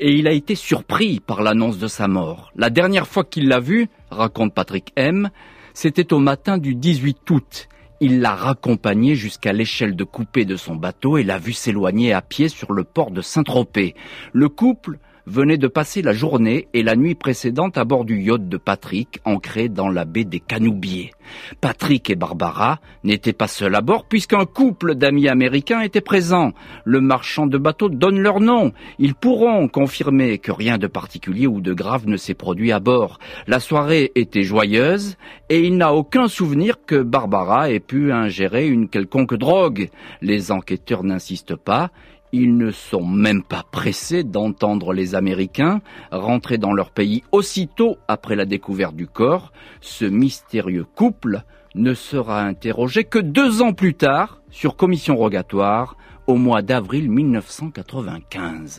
et 0.00 0.12
il 0.12 0.26
a 0.26 0.33
été 0.33 0.57
surpris 0.57 1.21
par 1.21 1.42
l'annonce 1.42 1.78
de 1.78 1.87
sa 1.87 2.09
mort. 2.09 2.50
La 2.57 2.68
dernière 2.68 3.07
fois 3.07 3.23
qu'il 3.23 3.47
l'a 3.47 3.61
vue, 3.61 3.87
raconte 4.11 4.54
Patrick 4.54 4.92
M., 4.97 5.30
c'était 5.73 6.12
au 6.12 6.18
matin 6.18 6.59
du 6.59 6.75
18 6.75 7.30
août. 7.30 7.68
Il 8.00 8.21
l'a 8.21 8.35
raccompagnée 8.35 9.14
jusqu'à 9.14 9.52
l'échelle 9.52 9.95
de 9.95 10.04
coupée 10.04 10.47
de 10.47 10.57
son 10.57 10.75
bateau 10.75 11.16
et 11.16 11.23
l'a 11.23 11.38
vu 11.38 11.52
s'éloigner 11.52 12.12
à 12.12 12.23
pied 12.23 12.49
sur 12.49 12.73
le 12.73 12.83
port 12.83 13.12
de 13.12 13.23
Saint-Tropez. 13.23 13.95
Le 14.33 14.49
couple 14.49 14.99
venait 15.28 15.58
de 15.58 15.68
passer 15.68 16.00
la 16.02 16.12
journée 16.12 16.68
et 16.73 16.82
la 16.82 16.97
nuit 16.97 17.14
précédente 17.14 17.76
à 17.76 17.85
bord 17.85 18.04
du 18.04 18.20
yacht 18.20 18.49
de 18.49 18.56
Patrick, 18.56 19.20
ancré 19.25 19.68
dans 19.68 19.88
la 19.88 20.04
baie 20.04 20.25
des 20.25 20.40
Canoubiers. 20.40 21.12
Patrick 21.61 22.08
et 22.08 22.14
Barbara 22.14 22.80
n'étaient 23.04 23.35
pas 23.35 23.47
seuls 23.47 23.75
à 23.75 23.82
bord 23.82 24.06
puisqu'un 24.06 24.47
couple 24.47 24.94
d'amis 24.94 25.28
américains 25.28 25.82
était 25.82 26.00
présent. 26.00 26.52
Le 26.85 27.02
marchand 27.02 27.47
de 27.47 27.58
bateaux 27.58 27.90
donne 27.90 28.18
leur 28.18 28.40
nom. 28.40 28.73
Ils 28.99 29.14
pourront 29.14 29.68
confirmer 29.68 30.38
que 30.38 30.52
rien 30.52 30.78
de 30.78 30.87
particulier 30.87 31.47
ou 31.47 31.61
de 31.61 31.75
grave 31.75 32.08
ne 32.08 32.16
s'est 32.16 32.35
produit 32.35 32.73
à 32.73 32.80
bord. 32.80 33.18
La 33.47 33.61
soirée 33.61 34.12
était 34.14 34.42
joyeuse 34.42 35.16
et 35.50 35.61
il 35.61 35.76
n'a 35.76 35.92
aucun 35.92 36.28
souvenir 36.28 36.76
que 36.87 37.02
Barbara 37.02 37.70
ait 37.70 37.80
pu 37.80 38.12
ingérer 38.12 38.66
une 38.66 38.88
quelconque 38.88 39.35
drogue. 39.35 39.90
Les 40.23 40.50
enquêteurs 40.50 41.04
n'insistent 41.04 41.56
pas. 41.56 41.90
Ils 42.32 42.56
ne 42.56 42.70
sont 42.70 43.06
même 43.06 43.42
pas 43.42 43.64
pressés 43.70 44.23
d'entendre 44.23 44.92
les 44.92 45.14
Américains 45.14 45.80
rentrer 46.12 46.58
dans 46.58 46.73
leur 46.73 46.90
pays 46.90 47.23
aussitôt 47.32 47.97
après 48.06 48.37
la 48.37 48.44
découverte 48.44 48.94
du 48.94 49.06
corps. 49.06 49.52
Ce 49.80 50.04
mystérieux 50.04 50.85
couple 50.85 51.42
ne 51.75 51.94
sera 51.94 52.42
interrogé 52.42 53.04
que 53.04 53.18
deux 53.18 53.62
ans 53.62 53.73
plus 53.73 53.94
tard 53.94 54.42
sur 54.50 54.76
commission 54.76 55.16
rogatoire 55.16 55.97
au 56.26 56.37
mois 56.37 56.61
d'avril 56.61 57.11
1995. 57.11 58.78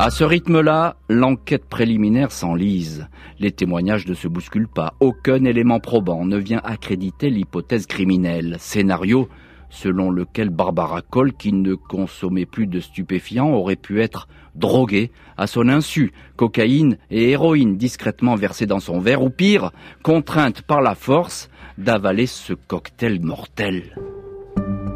À 0.00 0.10
ce 0.10 0.22
rythme-là, 0.22 0.96
l'enquête 1.08 1.64
préliminaire 1.64 2.30
s'enlise. 2.30 3.08
Les 3.40 3.50
témoignages 3.50 4.06
ne 4.06 4.14
se 4.14 4.28
bousculent 4.28 4.68
pas. 4.68 4.94
Aucun 5.00 5.44
élément 5.44 5.80
probant 5.80 6.24
ne 6.24 6.36
vient 6.36 6.60
accréditer 6.62 7.30
l'hypothèse 7.30 7.86
criminelle. 7.86 8.56
Scénario 8.60 9.28
selon 9.70 10.10
lequel 10.10 10.50
Barbara 10.50 11.02
Cole, 11.02 11.32
qui 11.32 11.52
ne 11.52 11.74
consommait 11.74 12.46
plus 12.46 12.66
de 12.66 12.80
stupéfiants, 12.80 13.52
aurait 13.52 13.76
pu 13.76 14.00
être 14.00 14.28
droguée 14.54 15.10
à 15.36 15.46
son 15.46 15.68
insu, 15.68 16.12
cocaïne 16.36 16.98
et 17.10 17.30
héroïne 17.30 17.76
discrètement 17.76 18.34
versées 18.34 18.66
dans 18.66 18.80
son 18.80 18.98
verre, 18.98 19.22
ou 19.22 19.30
pire, 19.30 19.72
contrainte 20.02 20.62
par 20.62 20.80
la 20.80 20.94
force 20.94 21.48
d'avaler 21.76 22.26
ce 22.26 22.52
cocktail 22.52 23.20
mortel. 23.20 23.94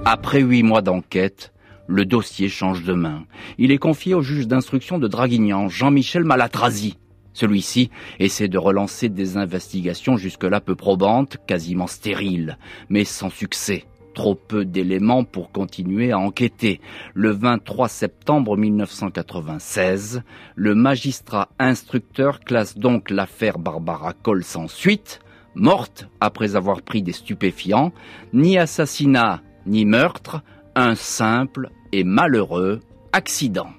Après 0.05 0.41
huit 0.41 0.63
mois 0.63 0.83
d'enquête, 0.83 1.53
le 1.87 2.05
dossier 2.05 2.49
change 2.49 2.83
de 2.85 2.93
main. 2.93 3.25
Il 3.59 3.71
est 3.71 3.79
confié 3.79 4.15
au 4.15 4.23
juge 4.23 4.49
d'instruction 4.49 4.99
de 4.99 5.09
Draguignan, 5.09 5.69
Jean-Michel 5.69 6.25
Malatrasi. 6.25 6.99
Celui-ci 7.35 7.91
essaie 8.19 8.49
de 8.49 8.59
relancer 8.59 9.09
des 9.09 9.37
investigations 9.37 10.17
jusque-là 10.17 10.61
peu 10.61 10.75
probantes, 10.75 11.39
quasiment 11.47 11.87
stériles, 11.87 12.59
mais 12.89 13.05
sans 13.05 13.31
succès 13.31 13.85
trop 14.13 14.35
peu 14.35 14.65
d'éléments 14.65 15.25
pour 15.25 15.51
continuer 15.51 16.13
à 16.13 16.19
enquêter. 16.19 16.81
Le 17.15 17.31
23 17.31 17.89
septembre 17.89 18.57
1996, 18.57 20.23
le 20.55 20.75
magistrat 20.75 21.49
instructeur 21.59 22.41
classe 22.41 22.77
donc 22.77 23.11
l'affaire 23.11 23.59
Barbara 23.59 24.13
Cole 24.13 24.45
sans 24.45 24.69
suite, 24.69 25.21
morte 25.55 26.09
après 26.21 26.57
avoir 26.57 26.83
pris 26.83 27.03
des 27.03 27.13
stupéfiants, 27.13 27.93
ni 28.33 28.59
assassinat 28.59 29.43
ni 29.67 29.85
meurtre, 29.85 30.43
un 30.75 30.95
simple 30.95 31.71
et 31.93 32.05
malheureux 32.05 32.81
accident. 33.13 33.71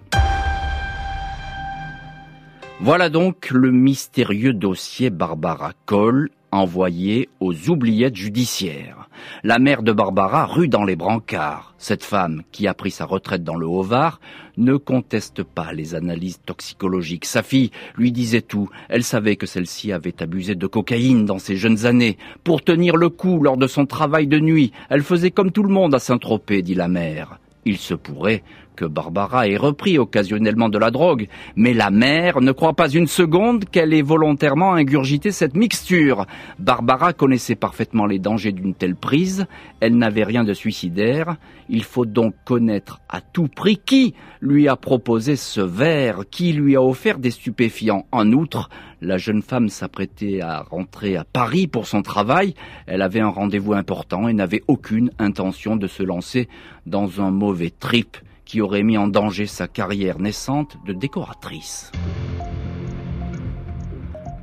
Voilà 2.79 3.09
donc 3.09 3.49
le 3.51 3.71
mystérieux 3.71 4.53
dossier 4.53 5.09
Barbara 5.09 5.73
Cole 5.85 6.29
envoyé 6.53 7.29
aux 7.39 7.69
oubliettes 7.69 8.15
judiciaires. 8.15 9.09
La 9.43 9.59
mère 9.59 9.83
de 9.83 9.91
Barbara 9.91 10.45
rue 10.45 10.67
dans 10.67 10.83
les 10.83 10.95
brancards. 10.95 11.73
Cette 11.77 12.03
femme, 12.03 12.43
qui 12.51 12.67
a 12.67 12.73
pris 12.73 12.91
sa 12.91 13.05
retraite 13.05 13.43
dans 13.43 13.55
le 13.55 13.65
Haut-Var, 13.65 14.19
ne 14.57 14.75
conteste 14.75 15.43
pas 15.43 15.73
les 15.73 15.95
analyses 15.95 16.39
toxicologiques. 16.45 17.25
Sa 17.25 17.41
fille 17.41 17.71
lui 17.97 18.11
disait 18.11 18.41
tout. 18.41 18.69
Elle 18.89 19.03
savait 19.03 19.35
que 19.35 19.47
celle-ci 19.47 19.91
avait 19.91 20.21
abusé 20.21 20.55
de 20.55 20.67
cocaïne 20.67 21.25
dans 21.25 21.39
ses 21.39 21.57
jeunes 21.57 21.85
années. 21.85 22.17
Pour 22.43 22.63
tenir 22.63 22.97
le 22.97 23.09
coup 23.09 23.41
lors 23.41 23.57
de 23.57 23.67
son 23.67 23.85
travail 23.85 24.27
de 24.27 24.39
nuit, 24.39 24.71
elle 24.89 25.03
faisait 25.03 25.31
comme 25.31 25.51
tout 25.51 25.63
le 25.63 25.73
monde 25.73 25.95
à 25.95 25.99
Saint-Tropez, 25.99 26.61
dit 26.61 26.75
la 26.75 26.87
mère. 26.87 27.39
Il 27.65 27.77
se 27.77 27.93
pourrait 27.93 28.43
que 28.75 28.85
Barbara 28.85 29.47
ait 29.47 29.57
repris 29.57 29.97
occasionnellement 29.97 30.69
de 30.69 30.77
la 30.77 30.91
drogue, 30.91 31.27
mais 31.55 31.73
la 31.73 31.89
mère 31.89 32.41
ne 32.41 32.51
croit 32.51 32.73
pas 32.73 32.89
une 32.89 33.07
seconde 33.07 33.65
qu'elle 33.65 33.93
ait 33.93 34.01
volontairement 34.01 34.73
ingurgité 34.73 35.31
cette 35.31 35.55
mixture. 35.55 36.25
Barbara 36.59 37.13
connaissait 37.13 37.55
parfaitement 37.55 38.05
les 38.05 38.19
dangers 38.19 38.51
d'une 38.51 38.73
telle 38.73 38.95
prise, 38.95 39.45
elle 39.79 39.97
n'avait 39.97 40.23
rien 40.23 40.43
de 40.43 40.53
suicidaire, 40.53 41.35
il 41.69 41.83
faut 41.83 42.05
donc 42.05 42.35
connaître 42.45 43.01
à 43.09 43.21
tout 43.21 43.47
prix 43.47 43.77
qui 43.77 44.13
lui 44.41 44.67
a 44.67 44.75
proposé 44.75 45.35
ce 45.35 45.61
verre, 45.61 46.23
qui 46.29 46.53
lui 46.53 46.75
a 46.75 46.81
offert 46.81 47.19
des 47.19 47.31
stupéfiants. 47.31 48.05
En 48.11 48.31
outre, 48.31 48.69
la 49.01 49.17
jeune 49.17 49.41
femme 49.41 49.69
s'apprêtait 49.69 50.41
à 50.41 50.61
rentrer 50.61 51.17
à 51.17 51.23
Paris 51.23 51.67
pour 51.67 51.87
son 51.87 52.01
travail, 52.01 52.53
elle 52.87 53.01
avait 53.01 53.19
un 53.19 53.29
rendez-vous 53.29 53.73
important 53.73 54.27
et 54.27 54.33
n'avait 54.33 54.63
aucune 54.67 55.11
intention 55.19 55.75
de 55.75 55.87
se 55.87 56.03
lancer 56.03 56.47
dans 56.85 57.21
un 57.21 57.31
mauvais 57.31 57.69
trip 57.69 58.17
qui 58.45 58.61
aurait 58.61 58.83
mis 58.83 58.97
en 58.97 59.07
danger 59.07 59.45
sa 59.45 59.67
carrière 59.67 60.19
naissante 60.19 60.77
de 60.85 60.93
décoratrice. 60.93 61.91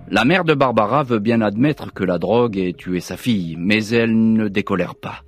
La 0.08 0.24
mère 0.24 0.44
de 0.44 0.54
Barbara 0.54 1.04
veut 1.04 1.20
bien 1.20 1.40
admettre 1.40 1.92
que 1.92 2.02
la 2.02 2.18
drogue 2.18 2.58
ait 2.58 2.72
tué 2.72 2.98
sa 2.98 3.16
fille, 3.16 3.54
mais 3.56 3.86
elle 3.86 4.32
ne 4.32 4.48
décolère 4.48 4.96
pas. 4.96 5.22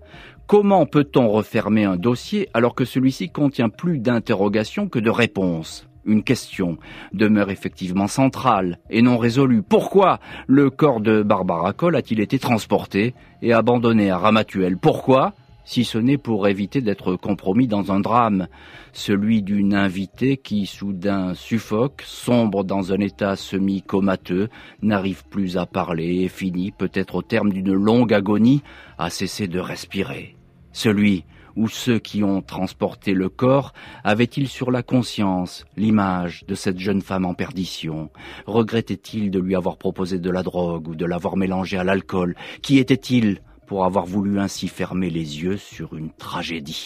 Comment 0.49 0.87
peut-on 0.87 1.29
refermer 1.29 1.85
un 1.85 1.97
dossier 1.97 2.49
alors 2.53 2.75
que 2.75 2.85
celui-ci 2.85 3.31
contient 3.31 3.69
plus 3.69 3.99
d'interrogations 4.01 4.89
que 4.89 4.99
de 4.99 5.09
réponses? 5.09 5.87
Une 6.05 6.25
question 6.25 6.79
demeure 7.13 7.51
effectivement 7.51 8.09
centrale 8.09 8.81
et 8.91 9.03
non 9.03 9.19
résolue. 9.19 9.63
Pourquoi 9.63 10.19
le 10.49 10.69
corps 10.69 11.01
de 11.01 11.23
Barbara 11.23 11.73
Cole 11.73 11.95
a-t-il 11.95 12.19
été 12.19 12.41
transporté 12.41 13.15
et 13.41 13.53
abandonné 13.53 14.11
à 14.11 14.19
Ramatuel 14.19 14.77
Pourquoi 14.79 15.33
si 15.65 15.85
ce 15.85 15.99
n'est 15.99 16.19
pour 16.19 16.49
éviter 16.49 16.81
d'être 16.81 17.17
compromis 17.17 17.67
dans 17.67 17.93
un 17.93 18.01
drame, 18.01 18.49
celui 18.93 19.43
d'une 19.43 19.75
invitée 19.75 20.37
qui 20.37 20.67
soudain 20.67 21.35
suffoque, 21.35 22.03
sombre 22.05 22.65
dans 22.65 22.93
un 22.93 22.99
état 22.99 23.37
semi-comateux, 23.37 24.49
n'arrive 24.83 25.25
plus 25.29 25.57
à 25.57 25.67
parler 25.67 26.23
et 26.23 26.29
finit, 26.29 26.73
peut-être 26.73 27.17
au 27.17 27.23
terme 27.23 27.53
d'une 27.53 27.73
longue 27.73 28.13
agonie, 28.13 28.63
à 28.99 29.11
cesser 29.11 29.49
de 29.49 29.61
respirer. 29.61 30.37
Celui 30.73 31.25
ou 31.55 31.69
ceux 31.69 31.99
qui 31.99 32.25
ont 32.25 32.41
transporté 32.41 33.13
le 33.13 33.29
corps 33.29 33.73
avaient-ils 34.05 34.49
sur 34.49 34.71
la 34.71 34.83
conscience 34.83 35.65
l'image 35.77 36.45
de 36.47 36.55
cette 36.55 36.79
jeune 36.79 37.03
femme 37.03 37.27
en 37.27 37.35
perdition? 37.35 38.11
Regrettait-il 38.47 39.31
de 39.31 39.39
lui 39.39 39.55
avoir 39.55 39.77
proposé 39.77 40.19
de 40.19 40.31
la 40.31 40.43
drogue 40.43 40.89
ou 40.89 40.95
de 40.95 41.05
l'avoir 41.05 41.37
mélangée 41.37 41.79
à 41.79 41.85
l'alcool? 41.85 42.37
Qui 42.63 42.79
était-il 42.79 43.43
pour 43.67 43.85
avoir 43.85 44.07
voulu 44.07 44.39
ainsi 44.39 44.69
fermer 44.69 45.11
les 45.11 45.43
yeux 45.43 45.57
sur 45.57 45.95
une 45.95 46.11
tragédie. 46.11 46.85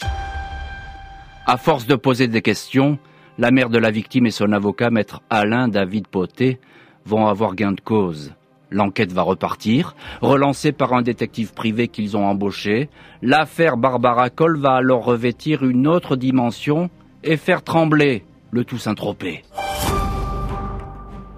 À 1.45 1.57
force 1.57 1.87
de 1.87 1.95
poser 1.95 2.27
des 2.27 2.41
questions, 2.41 2.99
la 3.37 3.51
mère 3.51 3.69
de 3.69 3.77
la 3.77 3.91
victime 3.91 4.25
et 4.25 4.31
son 4.31 4.51
avocat, 4.51 4.89
maître 4.89 5.21
Alain 5.29 5.67
David 5.67 6.07
Poté, 6.07 6.59
vont 7.05 7.27
avoir 7.27 7.55
gain 7.55 7.71
de 7.71 7.81
cause. 7.81 8.33
L'enquête 8.69 9.13
va 9.13 9.21
repartir, 9.21 9.95
relancée 10.21 10.73
par 10.73 10.93
un 10.93 11.01
détective 11.01 11.53
privé 11.53 11.87
qu'ils 11.87 12.17
ont 12.17 12.25
embauché. 12.25 12.89
L'affaire 13.21 13.77
Barbara 13.77 14.29
Cole 14.29 14.59
va 14.59 14.73
alors 14.73 15.05
revêtir 15.05 15.63
une 15.63 15.87
autre 15.87 16.17
dimension 16.17 16.89
et 17.23 17.37
faire 17.37 17.63
trembler 17.63 18.25
le 18.51 18.65
tout 18.65 18.77
Saint-Tropez. 18.77 19.43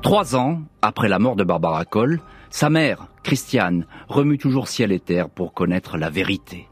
Trois 0.01 0.35
ans 0.35 0.61
après 0.81 1.09
la 1.09 1.19
mort 1.19 1.35
de 1.35 1.43
Barbara 1.43 1.85
Cole, 1.85 2.21
sa 2.49 2.69
mère, 2.69 3.07
Christiane, 3.23 3.85
remue 4.07 4.37
toujours 4.37 4.67
ciel 4.67 4.91
et 4.91 4.99
terre 4.99 5.29
pour 5.29 5.53
connaître 5.53 5.97
la 5.97 6.09
vérité. 6.09 6.67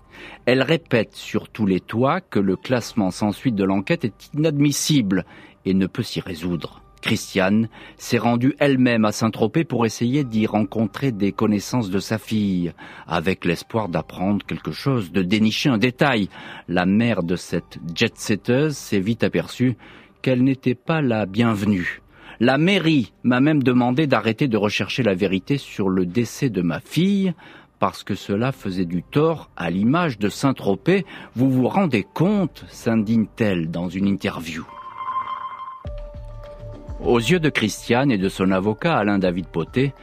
Elle 0.46 0.64
répète 0.64 1.14
sur 1.14 1.50
tous 1.50 1.66
les 1.66 1.80
toits 1.80 2.22
que 2.22 2.40
le 2.40 2.56
classement 2.56 3.12
sans 3.12 3.32
suite 3.32 3.56
de 3.56 3.64
l'enquête 3.64 4.06
est 4.06 4.30
inadmissible 4.34 5.26
et 5.66 5.74
ne 5.74 5.86
peut 5.86 6.04
s'y 6.04 6.20
résoudre. 6.20 6.82
Christiane 7.02 7.70
s'est 7.98 8.18
rendue 8.18 8.56
elle-même 8.60 9.06
à 9.06 9.12
Saint-Tropez 9.12 9.64
pour 9.64 9.86
essayer 9.86 10.24
d'y 10.24 10.48
rencontrer 10.48 11.12
des 11.12 11.32
connaissances 11.32 11.90
de 11.90 12.00
sa 12.00 12.18
fille, 12.18 12.74
avec 13.06 13.46
l'espoir 13.46 13.88
d'apprendre 13.88 14.46
quelque 14.46 14.72
chose, 14.72 15.12
de 15.12 15.22
dénicher 15.22 15.70
un 15.70 15.78
détail. 15.78 16.30
La 16.68 16.86
mère 16.86 17.24
de 17.24 17.36
cette 17.36 17.78
jet-setteuse 17.94 18.76
s'est 18.76 19.00
vite 19.00 19.24
aperçue 19.24 19.78
qu'elle 20.22 20.44
n'était 20.44 20.76
pas 20.76 21.02
la 21.02 21.26
bienvenue. 21.26 22.02
La 22.40 22.60
mairie 22.60 23.14
m'a 23.24 23.40
même 23.40 23.64
demandé 23.64 24.06
d'arrêter 24.06 24.48
de 24.48 24.58
rechercher 24.58 25.02
la 25.02 25.16
vérité 25.16 25.58
sur 25.58 25.90
le 25.90 26.06
décès 26.06 26.50
de 26.50 26.62
ma 26.62 26.80
fille, 26.80 27.34
parce 27.80 28.04
que 28.04 28.14
cela 28.14 28.52
faisait 28.52 28.86
du 28.86 29.02
tort 29.02 29.50
à 29.58 29.72
l'image 29.72 30.20
de 30.20 30.30
Saint-Tropez. 30.30 31.06
Vous 31.36 31.50
vous 31.50 31.68
rendez 31.68 32.06
compte 32.14 32.66
s'indigne-t-elle 32.70 33.72
dans 33.72 33.90
une 33.90 34.08
interview. 34.08 34.68
Aux 37.04 37.20
yeux 37.20 37.40
de 37.40 37.50
Christiane 37.50 38.12
et 38.12 38.18
de 38.18 38.30
son 38.30 38.52
avocat 38.52 38.98
Alain 38.98 39.20
David 39.20 39.48
Poté, 39.48 39.94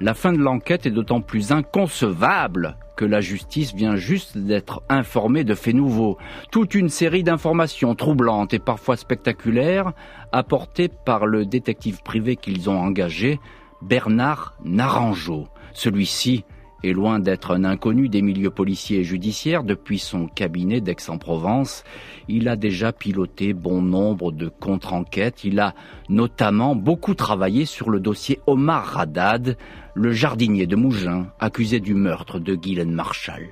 la 0.00 0.14
fin 0.14 0.32
de 0.32 0.38
l'enquête 0.38 0.86
est 0.86 0.90
d'autant 0.90 1.20
plus 1.20 1.52
inconcevable 1.52 2.76
que 2.96 3.04
la 3.04 3.20
justice 3.20 3.74
vient 3.74 3.96
juste 3.96 4.38
d'être 4.38 4.82
informée 4.88 5.44
de 5.44 5.54
faits 5.54 5.74
nouveaux. 5.74 6.18
Toute 6.50 6.74
une 6.74 6.88
série 6.88 7.22
d'informations 7.22 7.94
troublantes 7.94 8.54
et 8.54 8.58
parfois 8.58 8.96
spectaculaires 8.96 9.92
apportées 10.32 10.88
par 10.88 11.26
le 11.26 11.46
détective 11.46 12.02
privé 12.02 12.36
qu'ils 12.36 12.70
ont 12.70 12.78
engagé, 12.78 13.40
Bernard 13.82 14.56
Naranjo. 14.64 15.48
Celui-ci 15.72 16.44
est 16.84 16.92
loin 16.92 17.18
d'être 17.18 17.52
un 17.52 17.64
inconnu 17.64 18.08
des 18.08 18.22
milieux 18.22 18.50
policiers 18.50 18.98
et 19.00 19.04
judiciaires 19.04 19.64
depuis 19.64 19.98
son 19.98 20.26
cabinet 20.26 20.80
d'Aix-en-Provence. 20.80 21.84
Il 22.28 22.48
a 22.48 22.56
déjà 22.56 22.92
piloté 22.92 23.54
bon 23.54 23.80
nombre 23.80 24.32
de 24.32 24.48
contre-enquêtes. 24.48 25.44
Il 25.44 25.60
a 25.60 25.74
notamment 26.08 26.74
beaucoup 26.74 27.14
travaillé 27.14 27.64
sur 27.64 27.90
le 27.90 28.00
dossier 28.00 28.40
Omar 28.46 28.84
Radad, 28.84 29.56
le 29.94 30.12
jardinier 30.12 30.66
de 30.66 30.74
Mougins, 30.74 31.26
accusé 31.38 31.78
du 31.78 31.94
meurtre 31.94 32.40
de 32.40 32.56
Guylaine 32.56 32.90
Marshall. 32.90 33.48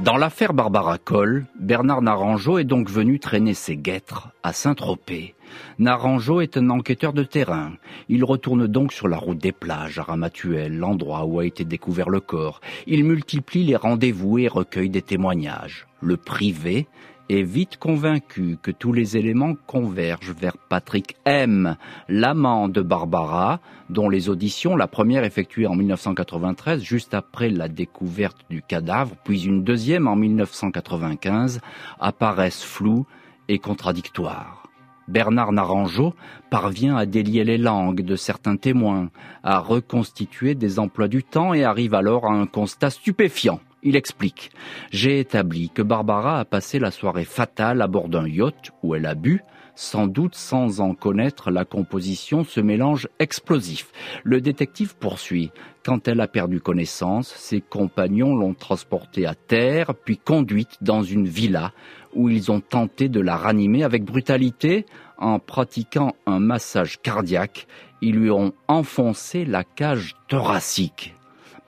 Dans 0.00 0.16
l'affaire 0.16 0.52
Barbara 0.52 0.98
Cole, 0.98 1.46
Bernard 1.58 2.02
Naranjo 2.02 2.58
est 2.58 2.64
donc 2.64 2.90
venu 2.90 3.18
traîner 3.18 3.54
ses 3.54 3.76
guêtres 3.76 4.28
à 4.42 4.52
Saint-Tropez. 4.52 5.34
Naranjo 5.78 6.40
est 6.40 6.58
un 6.58 6.68
enquêteur 6.68 7.14
de 7.14 7.22
terrain. 7.22 7.72
Il 8.08 8.24
retourne 8.24 8.66
donc 8.66 8.92
sur 8.92 9.08
la 9.08 9.16
route 9.16 9.38
des 9.38 9.52
plages 9.52 9.98
à 9.98 10.02
Ramatuel, 10.02 10.76
l'endroit 10.76 11.24
où 11.24 11.38
a 11.38 11.46
été 11.46 11.64
découvert 11.64 12.10
le 12.10 12.20
corps. 12.20 12.60
Il 12.86 13.04
multiplie 13.04 13.64
les 13.64 13.76
rendez-vous 13.76 14.38
et 14.38 14.48
recueille 14.48 14.90
des 14.90 15.00
témoignages. 15.00 15.86
Le 16.02 16.16
privé 16.18 16.86
est 17.28 17.42
vite 17.42 17.78
convaincu 17.78 18.58
que 18.62 18.70
tous 18.70 18.92
les 18.92 19.16
éléments 19.16 19.54
convergent 19.66 20.32
vers 20.32 20.56
Patrick 20.56 21.16
M, 21.24 21.76
l'amant 22.08 22.68
de 22.68 22.82
Barbara, 22.82 23.60
dont 23.90 24.08
les 24.08 24.28
auditions, 24.28 24.76
la 24.76 24.86
première 24.86 25.24
effectuée 25.24 25.66
en 25.66 25.74
1993, 25.74 26.82
juste 26.82 27.14
après 27.14 27.48
la 27.48 27.68
découverte 27.68 28.38
du 28.50 28.62
cadavre, 28.62 29.16
puis 29.24 29.44
une 29.44 29.64
deuxième 29.64 30.08
en 30.08 30.16
1995, 30.16 31.60
apparaissent 31.98 32.64
floues 32.64 33.06
et 33.48 33.58
contradictoires. 33.58 34.64
Bernard 35.06 35.52
Naranjo 35.52 36.14
parvient 36.48 36.96
à 36.96 37.04
délier 37.04 37.44
les 37.44 37.58
langues 37.58 38.02
de 38.02 38.16
certains 38.16 38.56
témoins, 38.56 39.10
à 39.42 39.58
reconstituer 39.58 40.54
des 40.54 40.78
emplois 40.78 41.08
du 41.08 41.22
temps 41.22 41.52
et 41.52 41.64
arrive 41.64 41.94
alors 41.94 42.26
à 42.26 42.32
un 42.32 42.46
constat 42.46 42.90
stupéfiant. 42.90 43.60
Il 43.86 43.96
explique 43.96 44.50
J'ai 44.90 45.20
établi 45.20 45.68
que 45.68 45.82
Barbara 45.82 46.40
a 46.40 46.44
passé 46.46 46.78
la 46.78 46.90
soirée 46.90 47.26
fatale 47.26 47.82
à 47.82 47.86
bord 47.86 48.08
d'un 48.08 48.26
yacht 48.26 48.72
où 48.82 48.94
elle 48.94 49.04
a 49.04 49.14
bu, 49.14 49.42
sans 49.74 50.06
doute 50.06 50.34
sans 50.34 50.80
en 50.80 50.94
connaître 50.94 51.50
la 51.50 51.66
composition, 51.66 52.44
ce 52.44 52.60
mélange 52.60 53.08
explosif. 53.18 53.90
Le 54.22 54.40
détective 54.40 54.96
poursuit. 54.96 55.50
Quand 55.84 56.08
elle 56.08 56.22
a 56.22 56.28
perdu 56.28 56.60
connaissance, 56.60 57.28
ses 57.28 57.60
compagnons 57.60 58.34
l'ont 58.34 58.54
transportée 58.54 59.26
à 59.26 59.34
terre, 59.34 59.94
puis 59.94 60.16
conduite 60.16 60.78
dans 60.80 61.02
une 61.02 61.28
villa 61.28 61.72
où 62.14 62.30
ils 62.30 62.50
ont 62.50 62.60
tenté 62.60 63.10
de 63.10 63.20
la 63.20 63.36
ranimer 63.36 63.84
avec 63.84 64.04
brutalité 64.04 64.86
en 65.18 65.38
pratiquant 65.38 66.14
un 66.24 66.38
massage 66.38 67.02
cardiaque. 67.02 67.66
Ils 68.00 68.14
lui 68.14 68.30
ont 68.30 68.54
enfoncé 68.66 69.44
la 69.44 69.62
cage 69.62 70.14
thoracique. 70.28 71.14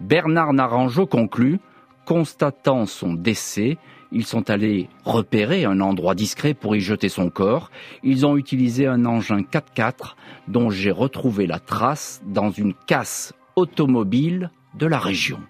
Bernard 0.00 0.54
Naranjo 0.54 1.06
conclut 1.06 1.58
Constatant 2.06 2.86
son 2.86 3.14
décès, 3.14 3.78
Ils 4.12 4.24
sont 4.24 4.48
allés 4.48 4.88
repérer 5.04 5.64
un 5.64 5.80
endroit 5.80 6.14
discret 6.14 6.54
pour 6.54 6.76
y 6.76 6.80
jeter 6.80 7.08
son 7.08 7.28
corps. 7.28 7.72
Ils 8.04 8.24
ont 8.24 8.36
utilisé 8.36 8.86
un 8.86 9.04
engin 9.04 9.40
4x4 9.40 10.14
dont 10.46 10.70
j'ai 10.70 10.92
retrouvé 10.92 11.48
la 11.48 11.58
trace 11.58 12.22
dans 12.24 12.50
une 12.50 12.74
casse 12.86 13.34
automobile 13.56 14.52
de 14.78 14.86
la 14.86 15.00
région. 15.00 15.40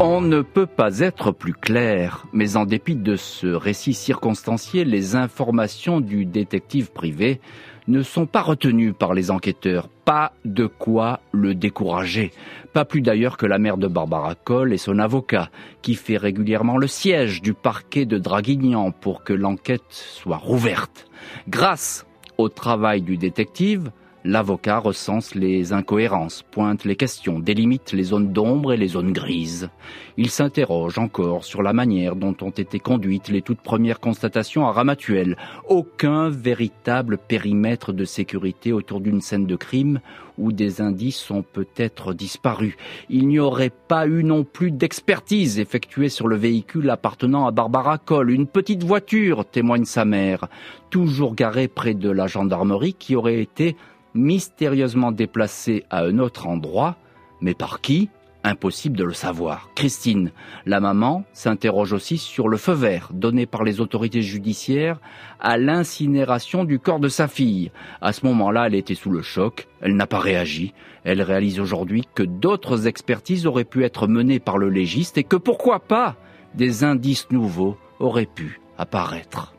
On 0.00 0.20
ne 0.20 0.42
peut 0.42 0.66
pas 0.66 1.00
être 1.00 1.30
plus 1.30 1.52
clair, 1.52 2.26
mais 2.32 2.56
en 2.56 2.64
dépit 2.64 2.96
de 2.96 3.14
ce 3.14 3.46
récit 3.46 3.94
circonstancié, 3.94 4.84
les 4.84 5.14
informations 5.14 6.00
du 6.00 6.26
détective 6.26 6.90
privé 6.90 7.40
ne 7.88 8.02
sont 8.02 8.26
pas 8.26 8.42
retenues 8.42 8.92
par 8.92 9.14
les 9.14 9.30
enquêteurs. 9.30 9.88
Pas 10.04 10.32
de 10.44 10.66
quoi 10.66 11.20
le 11.32 11.54
décourager. 11.54 12.32
Pas 12.72 12.84
plus 12.84 13.00
d'ailleurs 13.00 13.36
que 13.36 13.46
la 13.46 13.58
mère 13.58 13.76
de 13.76 13.86
Barbara 13.86 14.34
Cole 14.34 14.72
et 14.72 14.78
son 14.78 14.98
avocat, 14.98 15.50
qui 15.82 15.94
fait 15.94 16.16
régulièrement 16.16 16.76
le 16.76 16.86
siège 16.86 17.42
du 17.42 17.54
parquet 17.54 18.04
de 18.04 18.18
Draguignan 18.18 18.90
pour 18.90 19.24
que 19.24 19.32
l'enquête 19.32 19.82
soit 19.88 20.36
rouverte. 20.36 21.08
Grâce 21.48 22.06
au 22.38 22.48
travail 22.48 23.02
du 23.02 23.16
détective, 23.16 23.90
L'avocat 24.26 24.78
recense 24.78 25.34
les 25.34 25.74
incohérences, 25.74 26.42
pointe 26.50 26.86
les 26.86 26.96
questions, 26.96 27.40
délimite 27.40 27.92
les 27.92 28.04
zones 28.04 28.32
d'ombre 28.32 28.72
et 28.72 28.78
les 28.78 28.88
zones 28.88 29.12
grises. 29.12 29.68
Il 30.16 30.30
s'interroge 30.30 30.96
encore 30.96 31.44
sur 31.44 31.62
la 31.62 31.74
manière 31.74 32.16
dont 32.16 32.34
ont 32.40 32.48
été 32.48 32.78
conduites 32.78 33.28
les 33.28 33.42
toutes 33.42 33.60
premières 33.60 34.00
constatations 34.00 34.66
à 34.66 34.72
Ramatuel. 34.72 35.36
Aucun 35.68 36.30
véritable 36.30 37.18
périmètre 37.18 37.92
de 37.92 38.06
sécurité 38.06 38.72
autour 38.72 39.02
d'une 39.02 39.20
scène 39.20 39.44
de 39.44 39.56
crime 39.56 40.00
où 40.38 40.52
des 40.52 40.80
indices 40.80 41.30
ont 41.30 41.42
peut-être 41.42 42.14
disparu. 42.14 42.78
Il 43.10 43.28
n'y 43.28 43.38
aurait 43.38 43.72
pas 43.88 44.06
eu 44.06 44.24
non 44.24 44.42
plus 44.42 44.70
d'expertise 44.70 45.58
effectuée 45.58 46.08
sur 46.08 46.28
le 46.28 46.36
véhicule 46.36 46.88
appartenant 46.88 47.46
à 47.46 47.50
Barbara 47.50 47.98
Cole. 47.98 48.30
Une 48.30 48.46
petite 48.46 48.84
voiture, 48.84 49.44
témoigne 49.44 49.84
sa 49.84 50.06
mère, 50.06 50.48
toujours 50.88 51.34
garée 51.34 51.68
près 51.68 51.92
de 51.92 52.08
la 52.08 52.26
gendarmerie 52.26 52.94
qui 52.94 53.16
aurait 53.16 53.42
été 53.42 53.76
mystérieusement 54.14 55.12
déplacé 55.12 55.84
à 55.90 56.02
un 56.04 56.18
autre 56.18 56.46
endroit, 56.46 56.96
mais 57.40 57.54
par 57.54 57.80
qui? 57.80 58.10
Impossible 58.46 58.98
de 58.98 59.04
le 59.04 59.14
savoir. 59.14 59.70
Christine, 59.74 60.30
la 60.66 60.78
maman, 60.78 61.24
s'interroge 61.32 61.94
aussi 61.94 62.18
sur 62.18 62.48
le 62.48 62.58
feu 62.58 62.74
vert 62.74 63.08
donné 63.10 63.46
par 63.46 63.64
les 63.64 63.80
autorités 63.80 64.20
judiciaires 64.20 65.00
à 65.40 65.56
l'incinération 65.56 66.64
du 66.64 66.78
corps 66.78 67.00
de 67.00 67.08
sa 67.08 67.26
fille. 67.26 67.72
À 68.02 68.12
ce 68.12 68.26
moment-là, 68.26 68.66
elle 68.66 68.74
était 68.74 68.94
sous 68.94 69.10
le 69.10 69.22
choc, 69.22 69.66
elle 69.80 69.96
n'a 69.96 70.06
pas 70.06 70.18
réagi. 70.18 70.74
Elle 71.04 71.22
réalise 71.22 71.58
aujourd'hui 71.58 72.04
que 72.14 72.22
d'autres 72.22 72.86
expertises 72.86 73.46
auraient 73.46 73.64
pu 73.64 73.82
être 73.82 74.06
menées 74.06 74.40
par 74.40 74.58
le 74.58 74.68
légiste 74.68 75.16
et 75.16 75.24
que 75.24 75.36
pourquoi 75.36 75.80
pas 75.80 76.16
des 76.54 76.84
indices 76.84 77.30
nouveaux 77.30 77.78
auraient 77.98 78.26
pu 78.26 78.60
apparaître. 78.76 79.53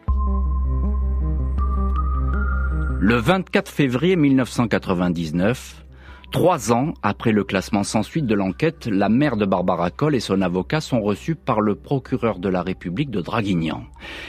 Le 3.08 3.18
24 3.18 3.70
février 3.70 4.16
1999, 4.16 5.86
trois 6.32 6.74
ans 6.74 6.96
après 7.04 7.32
le 7.32 7.44
classement 7.44 7.84
sans 7.84 8.02
suite 8.02 8.26
de 8.26 8.34
l'enquête, 8.34 8.88
la 8.88 9.10
mère 9.10 9.38
de 9.38 9.46
Barbara 9.46 9.92
Cole 9.92 10.16
et 10.16 10.20
son 10.20 10.42
avocat 10.42 10.82
sont 10.82 11.02
reçus 11.02 11.36
par 11.36 11.62
le 11.62 11.76
procureur 11.76 12.40
de 12.40 12.50
la 12.50 12.64
République 12.64 13.12
de 13.12 13.22
Draguignan. 13.22 13.84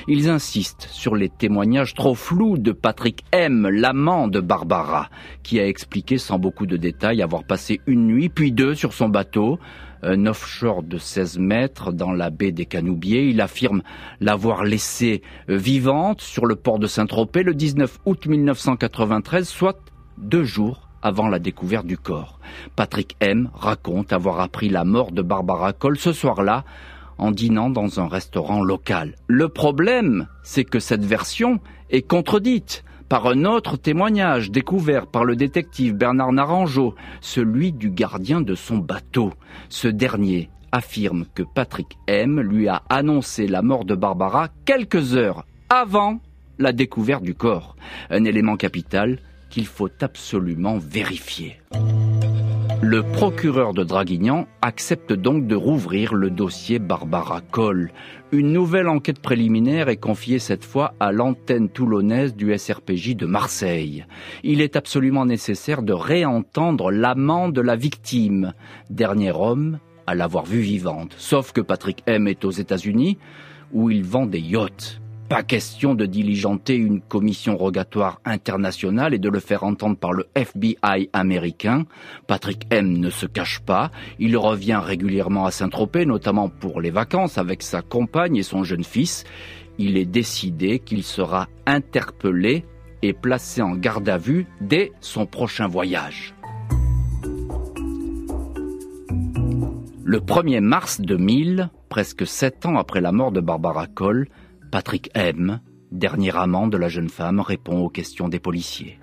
Ils 0.09 0.29
insistent 0.29 0.89
sur 0.91 1.17
les 1.17 1.31
témoignages 1.31 1.95
trop 1.95 2.15
flous 2.15 2.59
de 2.59 2.73
Patrick 2.73 3.25
M, 3.33 3.67
l'amant 3.67 4.29
de 4.29 4.41
Barbara, 4.41 5.09
qui 5.43 5.59
a 5.59 5.67
expliqué 5.67 6.19
sans 6.19 6.39
beaucoup 6.39 6.67
de 6.67 6.77
détails 6.77 7.23
avoir 7.23 7.45
passé 7.45 7.81
une 7.87 8.07
nuit 8.07 8.29
puis 8.29 8.53
deux 8.53 8.75
sur 8.75 8.93
son 8.93 9.09
bateau, 9.09 9.59
un 10.03 10.27
offshore 10.27 10.83
de 10.83 10.99
16 10.99 11.39
mètres 11.39 11.93
dans 11.93 12.13
la 12.13 12.31
baie 12.31 12.53
des 12.53 12.67
Canoubiers. 12.67 13.29
Il 13.29 13.41
affirme 13.41 13.83
l'avoir 14.21 14.65
laissée 14.65 15.23
euh, 15.49 15.57
vivante 15.57 16.21
sur 16.21 16.47
le 16.47 16.57
port 16.57 16.79
de 16.79 16.87
Saint-Tropez 16.87 17.43
le 17.43 17.55
19 17.55 17.99
août 18.05 18.27
1993, 18.27 19.49
soit 19.49 19.79
deux 20.19 20.45
jours 20.45 20.89
avant 21.03 21.29
la 21.29 21.39
découverte 21.39 21.87
du 21.87 21.99
corps. 21.99 22.41
Patrick 22.75 23.17
M. 23.21 23.51
raconte 23.55 24.13
avoir 24.13 24.41
appris 24.41 24.69
la 24.69 24.85
mort 24.85 25.13
de 25.13 25.23
Barbara 25.23 25.73
Cole 25.73 25.99
ce 25.99 26.13
soir-là 26.13 26.65
en 27.19 27.31
dînant 27.31 27.71
dans 27.71 28.01
un 28.01 28.09
restaurant 28.09 28.63
local. 28.63 29.15
Le 29.27 29.49
problème, 29.49 30.29
c'est 30.43 30.65
que 30.65 30.81
cette 30.81 31.05
version 31.05 31.61
est 31.91 32.03
contredite 32.03 32.85
par 33.09 33.27
un 33.27 33.45
autre 33.45 33.77
témoignage 33.77 34.51
découvert 34.51 35.07
par 35.07 35.25
le 35.25 35.37
détective 35.37 35.95
Bernard 35.95 36.33
Naranjo, 36.33 36.95
celui 37.21 37.73
du 37.73 37.91
gardien 37.91 38.41
de 38.41 38.55
son 38.55 38.79
bateau. 38.79 39.33
Ce 39.69 39.89
dernier 39.89 40.51
affirme 40.73 41.27
que 41.35 41.43
Patrick 41.43 41.99
M 42.07 42.41
lui 42.41 42.69
a 42.69 42.83
annoncé 42.89 43.47
la 43.47 43.63
mort 43.63 43.85
de 43.85 43.95
Barbara 43.95 44.49
quelques 44.65 45.15
heures 45.15 45.47
avant 45.69 46.21
la 46.59 46.73
découverte 46.73 47.23
du 47.23 47.35
corps. 47.35 47.77
Un 48.11 48.25
élément 48.25 48.57
capital 48.57 49.19
qu'il 49.51 49.67
faut 49.67 49.91
absolument 50.01 50.79
vérifier. 50.79 51.61
Le 52.89 53.03
procureur 53.03 53.75
de 53.75 53.83
Draguignan 53.83 54.47
accepte 54.63 55.13
donc 55.13 55.49
de 55.49 55.57
rouvrir 55.57 56.15
le 56.15 56.31
dossier 56.31 56.79
Barbara 56.79 57.41
Cole. 57.41 57.91
Une 58.31 58.53
nouvelle 58.53 58.87
enquête 58.87 59.19
préliminaire 59.19 59.89
est 59.89 59.97
confiée 59.97 60.39
cette 60.39 60.65
fois 60.65 60.95
à 61.01 61.11
l'antenne 61.11 61.69
toulonnaise 61.69 62.37
du 62.37 62.57
SRPJ 62.57 63.17
de 63.17 63.27
Marseille. 63.27 64.07
Il 64.45 64.61
est 64.61 64.77
absolument 64.77 65.27
nécessaire 65.27 65.83
de 65.83 65.93
réentendre 65.93 66.93
l'amant 66.93 67.49
de 67.49 67.61
la 67.61 67.75
victime, 67.75 68.53
dernier 68.89 69.33
homme 69.33 69.81
à 70.07 70.15
l'avoir 70.15 70.45
vue 70.45 70.61
vivante. 70.61 71.13
Sauf 71.19 71.51
que 71.51 71.61
Patrick 71.61 72.05
M 72.07 72.29
est 72.29 72.45
aux 72.45 72.53
États-Unis, 72.53 73.19
où 73.73 73.91
il 73.91 74.05
vend 74.05 74.27
des 74.27 74.39
yachts. 74.39 75.01
Pas 75.29 75.43
question 75.43 75.95
de 75.97 76.07
diligenter 76.07 76.77
une 76.77 77.01
commission 77.01 77.57
rogatoire 77.57 78.21
internationale 78.25 79.13
et 79.13 79.19
de 79.19 79.29
le 79.29 79.41
faire 79.41 79.65
entendre 79.65 79.97
par 79.97 80.13
le 80.13 80.27
FBI 80.37 81.11
américain. 81.13 81.85
Patrick 82.29 82.63
M 82.71 82.97
ne 82.99 83.11
se 83.11 83.27
cache 83.27 83.59
pas. 83.59 83.91
Il 84.21 84.37
revient 84.37 84.81
régulièrement 84.81 85.45
à 85.45 85.51
Saint-Tropez, 85.51 86.07
notamment 86.07 86.49
pour 86.49 86.81
les 86.81 86.91
vacances, 86.91 87.39
avec 87.39 87.65
sa 87.65 87.83
compagne 87.83 88.37
et 88.37 88.45
son 88.45 88.63
jeune 88.63 88.85
fils. 88.85 89.25
Il 89.79 89.97
est 89.97 90.07
décidé 90.07 90.79
qu'il 90.79 91.03
sera 91.03 91.49
interpellé 91.67 92.65
et 93.03 93.13
placé 93.13 93.63
en 93.63 93.73
garde 93.73 94.09
à 94.09 94.19
vue 94.19 94.47
dès 94.61 94.93
son 95.01 95.27
prochain 95.27 95.67
voyage. 95.67 96.35
Le 100.05 100.21
1er 100.21 100.61
mars 100.61 101.01
2000, 101.01 101.69
presque 101.89 102.29
sept 102.29 102.65
ans 102.65 102.77
après 102.77 103.01
la 103.01 103.11
mort 103.11 103.33
de 103.33 103.41
Barbara 103.41 103.89
Cole, 103.89 104.29
Patrick 104.77 105.09
M., 105.15 105.61
dernier 105.91 106.37
amant 106.37 106.67
de 106.67 106.77
la 106.77 106.89
jeune 106.89 107.09
femme, 107.09 107.41
répond 107.41 107.79
aux 107.79 107.89
questions 107.89 108.29
des 108.29 108.39
policiers. 108.39 108.99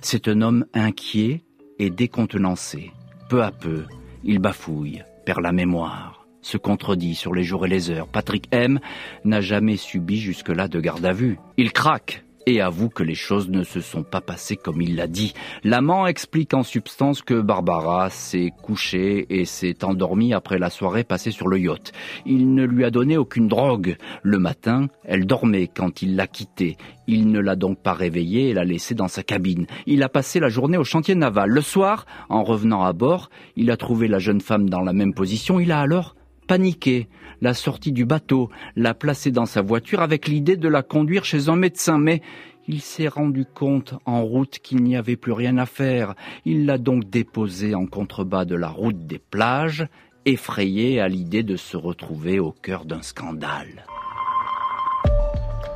C'est 0.00 0.26
un 0.26 0.40
homme 0.40 0.64
inquiet 0.72 1.44
et 1.78 1.90
décontenancé. 1.90 2.92
Peu 3.28 3.42
à 3.42 3.50
peu, 3.50 3.84
il 4.24 4.38
bafouille, 4.38 5.04
perd 5.26 5.42
la 5.42 5.52
mémoire, 5.52 6.26
se 6.40 6.56
contredit 6.56 7.14
sur 7.14 7.34
les 7.34 7.44
jours 7.44 7.66
et 7.66 7.68
les 7.68 7.90
heures. 7.90 8.08
Patrick 8.08 8.48
M 8.52 8.80
n'a 9.26 9.42
jamais 9.42 9.76
subi 9.76 10.16
jusque-là 10.16 10.66
de 10.66 10.80
garde 10.80 11.04
à 11.04 11.12
vue. 11.12 11.38
Il 11.58 11.74
craque 11.74 12.24
et 12.48 12.60
avoue 12.60 12.88
que 12.88 13.02
les 13.02 13.14
choses 13.14 13.48
ne 13.48 13.62
se 13.62 13.80
sont 13.80 14.02
pas 14.02 14.20
passées 14.20 14.56
comme 14.56 14.80
il 14.80 14.96
l'a 14.96 15.06
dit. 15.06 15.34
L'amant 15.64 16.06
explique 16.06 16.54
en 16.54 16.62
substance 16.62 17.22
que 17.22 17.40
Barbara 17.40 18.08
s'est 18.10 18.52
couchée 18.62 19.26
et 19.28 19.44
s'est 19.44 19.84
endormie 19.84 20.32
après 20.32 20.58
la 20.58 20.70
soirée 20.70 21.04
passée 21.04 21.30
sur 21.30 21.48
le 21.48 21.58
yacht. 21.58 21.92
Il 22.24 22.54
ne 22.54 22.64
lui 22.64 22.84
a 22.84 22.90
donné 22.90 23.16
aucune 23.18 23.48
drogue. 23.48 23.96
Le 24.22 24.38
matin, 24.38 24.88
elle 25.04 25.26
dormait 25.26 25.68
quand 25.68 26.02
il 26.02 26.16
l'a 26.16 26.26
quittée. 26.26 26.76
Il 27.06 27.30
ne 27.30 27.40
l'a 27.40 27.56
donc 27.56 27.82
pas 27.82 27.92
réveillée 27.92 28.50
et 28.50 28.54
l'a 28.54 28.64
laissée 28.64 28.94
dans 28.94 29.08
sa 29.08 29.22
cabine. 29.22 29.66
Il 29.86 30.02
a 30.02 30.08
passé 30.08 30.40
la 30.40 30.48
journée 30.48 30.78
au 30.78 30.84
chantier 30.84 31.14
naval. 31.14 31.50
Le 31.50 31.60
soir, 31.60 32.06
en 32.28 32.42
revenant 32.42 32.82
à 32.82 32.92
bord, 32.92 33.30
il 33.56 33.70
a 33.70 33.76
trouvé 33.76 34.08
la 34.08 34.18
jeune 34.18 34.40
femme 34.40 34.68
dans 34.68 34.82
la 34.82 34.92
même 34.92 35.14
position. 35.14 35.60
Il 35.60 35.72
a 35.72 35.80
alors 35.80 36.14
paniqué, 36.48 37.08
la 37.40 37.54
sortie 37.54 37.92
du 37.92 38.04
bateau, 38.04 38.50
l'a 38.74 38.94
placée 38.94 39.30
dans 39.30 39.46
sa 39.46 39.62
voiture 39.62 40.00
avec 40.00 40.26
l'idée 40.26 40.56
de 40.56 40.68
la 40.68 40.82
conduire 40.82 41.24
chez 41.24 41.48
un 41.48 41.56
médecin, 41.56 41.98
mais 41.98 42.22
il 42.66 42.80
s'est 42.80 43.06
rendu 43.08 43.44
compte 43.44 43.94
en 44.04 44.24
route 44.24 44.58
qu'il 44.58 44.82
n'y 44.82 44.96
avait 44.96 45.16
plus 45.16 45.32
rien 45.32 45.56
à 45.58 45.66
faire. 45.66 46.14
Il 46.44 46.66
l'a 46.66 46.78
donc 46.78 47.08
déposée 47.08 47.74
en 47.74 47.86
contrebas 47.86 48.44
de 48.44 48.56
la 48.56 48.68
route 48.68 49.06
des 49.06 49.20
plages, 49.20 49.86
effrayé 50.24 51.00
à 51.00 51.08
l'idée 51.08 51.42
de 51.42 51.56
se 51.56 51.76
retrouver 51.76 52.40
au 52.40 52.50
cœur 52.50 52.84
d'un 52.84 53.02
scandale. 53.02 53.86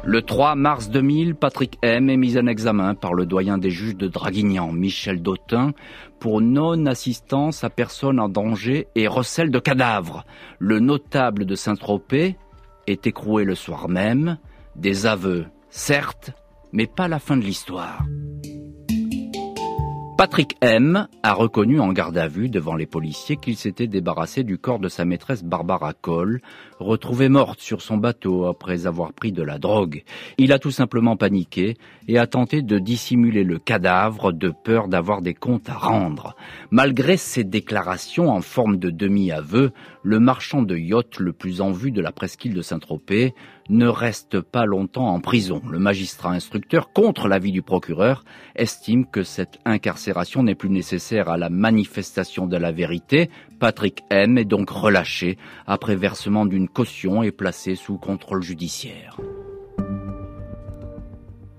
Le 0.05 0.21
3 0.21 0.57
mars 0.57 0.91
2000, 0.91 1.37
Patrick 1.37 1.79
M 1.81 2.11
est 2.11 2.17
mis 2.17 2.37
en 2.37 2.49
examen 2.49 2.97
par 2.97 3.15
le 3.15 3.25
doyen 3.25 3.57
des 3.57 3.71
juges 3.71 3.97
de 3.97 4.09
Draguignan, 4.09 4.73
Michel 4.73 5.23
Dautin, 5.23 5.75
pour 6.19 6.41
non-assistance 6.41 7.62
à 7.62 7.71
personne 7.71 8.19
en 8.19 8.29
danger 8.29 8.88
et 8.97 9.07
recel 9.07 9.53
de 9.53 9.61
cadavres. 9.61 10.25
Le 10.59 10.81
notable 10.81 11.45
de 11.45 11.55
Saint-Tropez 11.55 12.37
est 12.88 13.07
écroué 13.07 13.45
le 13.45 13.55
soir 13.55 13.88
même. 13.88 14.38
Des 14.75 15.07
aveux, 15.07 15.47
certes, 15.71 16.33
mais 16.73 16.88
pas 16.88 17.07
la 17.07 17.21
fin 17.21 17.37
de 17.37 17.45
l'histoire. 17.45 18.03
Patrick 20.23 20.57
M 20.61 21.09
a 21.25 21.33
reconnu 21.33 21.81
en 21.81 21.93
garde 21.93 22.17
à 22.17 22.29
vue 22.29 22.49
devant 22.49 22.77
les 22.77 22.87
policiers 22.87 23.37
qu'il 23.37 23.57
s'était 23.57 23.89
débarrassé 23.89 24.45
du 24.45 24.57
corps 24.57 24.79
de 24.79 24.89
sa 24.89 25.05
maîtresse 25.05 25.43
Barbara 25.43 25.95
Cole, 25.95 26.41
retrouvée 26.79 27.29
morte 27.29 27.59
sur 27.59 27.83
son 27.83 27.97
bateau 27.97 28.47
après 28.47 28.87
avoir 28.87 29.13
pris 29.15 29.33
de 29.33 29.43
la 29.43 29.59
drogue. 29.59 30.05
Il 30.39 30.53
a 30.53 30.61
tout 30.61 30.71
simplement 30.71 31.17
paniqué 31.17 31.77
et 32.07 32.19
a 32.19 32.29
tenté 32.29 32.63
de 32.63 32.79
dissimuler 32.79 33.43
le 33.43 33.59
cadavre 33.59 34.31
de 34.31 34.51
peur 34.51 34.87
d'avoir 34.87 35.23
des 35.23 35.35
comptes 35.35 35.69
à 35.69 35.75
rendre. 35.75 36.37
Malgré 36.71 37.17
ses 37.17 37.43
déclarations 37.43 38.31
en 38.31 38.43
forme 38.43 38.77
de 38.77 38.91
demi-aveu, 38.91 39.73
le 40.03 40.19
marchand 40.19 40.62
de 40.62 40.77
yacht 40.77 41.19
le 41.21 41.33
plus 41.33 41.61
en 41.61 41.71
vue 41.71 41.93
de 41.93 42.01
la 42.01 42.12
presqu'île 42.12 42.55
de 42.55 42.62
Saint-Tropez 42.62 43.35
ne 43.69 43.87
reste 43.87 44.41
pas 44.41 44.67
longtemps 44.67 45.09
en 45.09 45.21
prison. 45.21 45.62
Le 45.71 45.79
magistrat 45.79 46.33
instructeur, 46.33 46.93
contre 46.93 47.29
l'avis 47.29 47.53
du 47.53 47.62
procureur, 47.62 48.25
estime 48.57 49.07
que 49.07 49.23
cette 49.23 49.59
incarcération 49.65 50.43
n'est 50.43 50.57
plus 50.57 50.71
nécessaire 50.71 51.29
à 51.29 51.37
la 51.37 51.51
manifestation 51.51 52.47
de 52.47 52.57
la 52.57 52.73
vérité. 52.73 53.31
Patrick 53.61 54.03
M 54.11 54.38
est 54.38 54.45
donc 54.45 54.71
relâché 54.71 55.38
après 55.67 55.95
versement 55.95 56.47
d'une 56.47 56.69
caution 56.69 57.23
et 57.23 57.31
placé 57.31 57.77
sous 57.77 57.97
contrôle 57.97 58.43
judiciaire. 58.43 59.17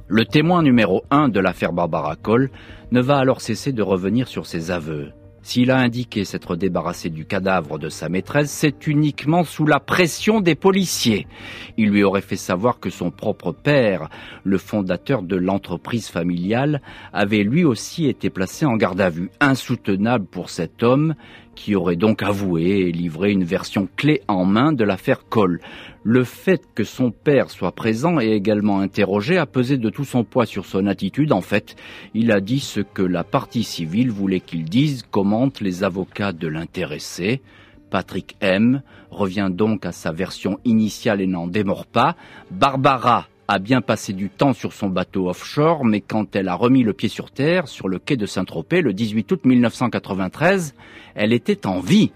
Le 0.08 0.26
témoin 0.26 0.62
numéro 0.62 1.04
un 1.10 1.30
de 1.30 1.40
l'affaire 1.40 1.74
Barbara 1.74 2.16
Cole 2.18 2.52
ne 2.92 3.02
va 3.02 3.18
alors 3.18 3.42
cesser 3.42 3.72
de 3.72 3.82
revenir 3.82 4.28
sur 4.28 4.46
ses 4.46 4.70
aveux. 4.70 5.12
S'il 5.46 5.72
a 5.72 5.78
indiqué 5.78 6.24
s'être 6.24 6.56
débarrassé 6.56 7.10
du 7.10 7.26
cadavre 7.26 7.78
de 7.78 7.90
sa 7.90 8.08
maîtresse, 8.08 8.50
c'est 8.50 8.88
uniquement 8.88 9.44
sous 9.44 9.66
la 9.66 9.82
pression 9.82 10.40
des 10.40 10.56
policiers. 10.56 11.28
Il 11.76 11.90
lui 11.90 12.02
aurait 12.02 12.22
fait 12.22 12.38
savoir 12.38 12.80
que 12.80 12.90
son 12.90 13.12
propre 13.12 13.52
père, 13.52 14.08
le 14.46 14.58
fondateur 14.58 15.22
de 15.22 15.36
l'entreprise 15.36 16.08
familiale, 16.08 16.82
avait 17.12 17.44
lui 17.44 17.66
aussi 17.66 18.08
été 18.08 18.30
placé 18.30 18.66
en 18.66 18.78
garde 18.78 19.02
à 19.02 19.10
vue. 19.10 19.32
Insoutenable 19.42 20.26
pour 20.26 20.50
cet 20.50 20.82
homme 20.82 21.14
qui 21.56 21.76
aurait 21.76 21.96
donc 21.96 22.24
avoué 22.24 22.88
et 22.88 22.92
livré 22.92 23.32
une 23.32 23.44
version 23.44 23.88
clé 23.96 24.22
en 24.28 24.46
main 24.46 24.74
de 24.74 24.84
l'affaire 24.84 25.28
Cole. 25.28 25.60
Le 26.04 26.24
fait 26.24 26.62
que 26.76 26.84
son 26.84 27.12
père 27.12 27.50
soit 27.50 27.72
présent 27.72 28.20
et 28.20 28.32
également 28.32 28.80
interrogé 28.80 29.38
a 29.38 29.46
pesé 29.46 29.78
de 29.78 29.90
tout 29.90 30.04
son 30.04 30.24
poids 30.24 30.46
sur 30.46 30.66
son 30.66 30.88
attitude. 30.88 31.32
En 31.32 31.42
fait, 31.42 31.76
il 32.14 32.32
a 32.32 32.42
dit 32.42 32.60
ce 32.60 32.82
que 32.82 33.02
la 33.04 33.24
partie 33.24 33.64
civile 33.64 34.12
voulait 34.12 34.40
qu'il 34.40 34.66
dise, 34.66 35.04
commentent 35.04 35.62
les 35.62 35.84
avocats 35.84 36.34
de 36.34 36.48
l'intéressé. 36.48 37.42
Patrick 37.90 38.36
M 38.42 38.82
revient 39.12 39.50
donc 39.52 39.86
à 39.86 39.92
sa 39.92 40.12
version 40.12 40.58
initiale 40.66 41.22
et 41.22 41.28
n'en 41.28 41.48
démord 41.48 41.86
pas. 41.86 42.16
Barbara 42.50 43.28
a 43.48 43.60
bien 43.60 43.82
passé 43.82 44.14
du 44.14 44.30
temps 44.30 44.54
sur 44.54 44.74
son 44.74 44.90
bateau 44.90 45.30
offshore, 45.30 45.86
mais 45.86 46.02
quand 46.02 46.36
elle 46.36 46.48
a 46.48 46.56
remis 46.56 46.84
le 46.84 46.94
pied 46.94 47.10
sur 47.10 47.32
terre, 47.32 47.68
sur 47.68 47.88
le 47.88 48.00
quai 48.00 48.16
de 48.16 48.26
Saint-Tropez, 48.26 48.82
le 48.82 48.94
18 48.94 49.32
août 49.32 49.42
1993, 49.46 50.76
elle 51.16 51.34
était 51.34 51.68
en 51.68 51.80
vie. 51.80 52.12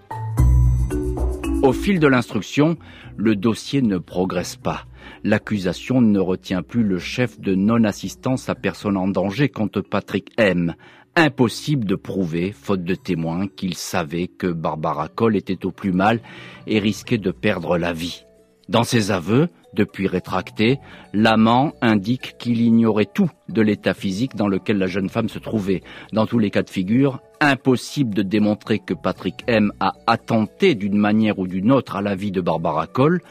Au 1.63 1.73
fil 1.73 1.99
de 1.99 2.07
l'instruction, 2.07 2.77
le 3.17 3.35
dossier 3.35 3.81
ne 3.81 3.97
progresse 3.97 4.55
pas. 4.55 4.85
L'accusation 5.23 6.01
ne 6.01 6.19
retient 6.19 6.61
plus 6.61 6.83
le 6.83 6.99
chef 6.99 7.39
de 7.39 7.55
non-assistance 7.55 8.47
à 8.47 8.55
personne 8.55 8.95
en 8.95 9.07
danger 9.07 9.49
contre 9.49 9.81
Patrick 9.81 10.31
M. 10.37 10.75
Impossible 11.15 11.85
de 11.85 11.95
prouver, 11.95 12.51
faute 12.51 12.83
de 12.83 12.93
témoins, 12.93 13.47
qu'il 13.47 13.73
savait 13.73 14.27
que 14.27 14.47
Barbara 14.47 15.07
Cole 15.07 15.35
était 15.35 15.65
au 15.65 15.71
plus 15.71 15.91
mal 15.91 16.21
et 16.67 16.77
risquait 16.77 17.17
de 17.17 17.31
perdre 17.31 17.77
la 17.77 17.91
vie. 17.91 18.23
Dans 18.69 18.83
ses 18.83 19.09
aveux, 19.09 19.49
depuis 19.73 20.07
rétractés, 20.07 20.79
l'amant 21.13 21.73
indique 21.81 22.35
qu'il 22.37 22.61
ignorait 22.61 23.05
tout 23.05 23.29
de 23.49 23.61
l'état 23.61 23.93
physique 23.93 24.35
dans 24.35 24.47
lequel 24.47 24.77
la 24.77 24.87
jeune 24.87 25.09
femme 25.09 25.29
se 25.29 25.39
trouvait. 25.39 25.81
Dans 26.13 26.25
tous 26.25 26.39
les 26.39 26.49
cas 26.49 26.63
de 26.63 26.69
figure, 26.69 27.19
impossible 27.39 28.13
de 28.13 28.21
démontrer 28.21 28.79
que 28.79 28.93
Patrick 28.93 29.43
M 29.47 29.71
a 29.79 29.93
attenté 30.07 30.75
d'une 30.75 30.97
manière 30.97 31.39
ou 31.39 31.47
d'une 31.47 31.71
autre 31.71 31.95
à 31.95 32.01
la 32.01 32.15
vie 32.15 32.31
de 32.31 32.41
Barbara 32.41 32.87
Cole. 32.87 33.21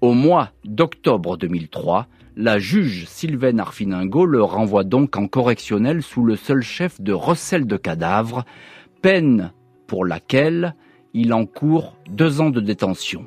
Au 0.00 0.12
mois 0.12 0.50
d'octobre 0.64 1.36
2003, 1.36 2.06
la 2.36 2.58
juge 2.58 3.06
Sylvaine 3.06 3.60
Arfiningo 3.60 4.26
le 4.26 4.42
renvoie 4.42 4.84
donc 4.84 5.16
en 5.16 5.26
correctionnel 5.26 6.02
sous 6.02 6.22
le 6.22 6.36
seul 6.36 6.62
chef 6.62 7.00
de 7.00 7.12
recel 7.12 7.66
de 7.66 7.76
cadavres, 7.76 8.44
peine 9.00 9.52
pour 9.86 10.04
laquelle 10.04 10.74
il 11.14 11.32
encourt 11.32 11.96
deux 12.10 12.42
ans 12.42 12.50
de 12.50 12.60
détention. 12.60 13.24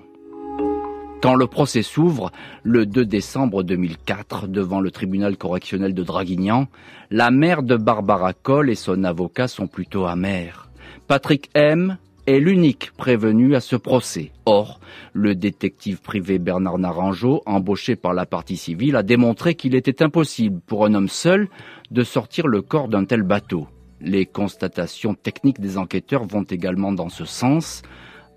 Quand 1.21 1.35
le 1.35 1.47
procès 1.47 1.83
s'ouvre, 1.83 2.31
le 2.63 2.85
2 2.85 3.05
décembre 3.05 3.63
2004, 3.63 4.47
devant 4.47 4.79
le 4.79 4.89
tribunal 4.89 5.35
correctionnel 5.35 5.93
de 5.93 6.01
Draguignan, 6.01 6.67
la 7.11 7.29
mère 7.29 7.61
de 7.61 7.75
Barbara 7.75 8.31
Cole 8.31 8.69
et 8.69 8.75
son 8.75 9.03
avocat 9.03 9.49
sont 9.49 9.67
plutôt 9.67 10.05
amers. 10.05 10.69
Patrick 11.07 11.49
M 11.55 11.97
est 12.25 12.39
l'unique 12.39 12.91
prévenu 12.95 13.53
à 13.55 13.59
ce 13.59 13.75
procès. 13.75 14.31
Or, 14.45 14.79
le 15.11 15.35
détective 15.35 15.99
privé 15.99 16.39
Bernard 16.39 16.77
Naranjo, 16.77 17.41
embauché 17.45 17.97
par 17.97 18.13
la 18.13 18.25
partie 18.25 18.55
civile, 18.55 18.95
a 18.95 19.03
démontré 19.03 19.55
qu'il 19.55 19.75
était 19.75 20.01
impossible 20.01 20.61
pour 20.67 20.85
un 20.85 20.93
homme 20.93 21.09
seul 21.09 21.49
de 21.91 22.03
sortir 22.03 22.47
le 22.47 22.61
corps 22.61 22.87
d'un 22.87 23.03
tel 23.03 23.23
bateau. 23.23 23.67
Les 23.99 24.25
constatations 24.25 25.15
techniques 25.15 25.59
des 25.59 25.77
enquêteurs 25.77 26.23
vont 26.23 26.43
également 26.43 26.93
dans 26.93 27.09
ce 27.09 27.25
sens. 27.25 27.81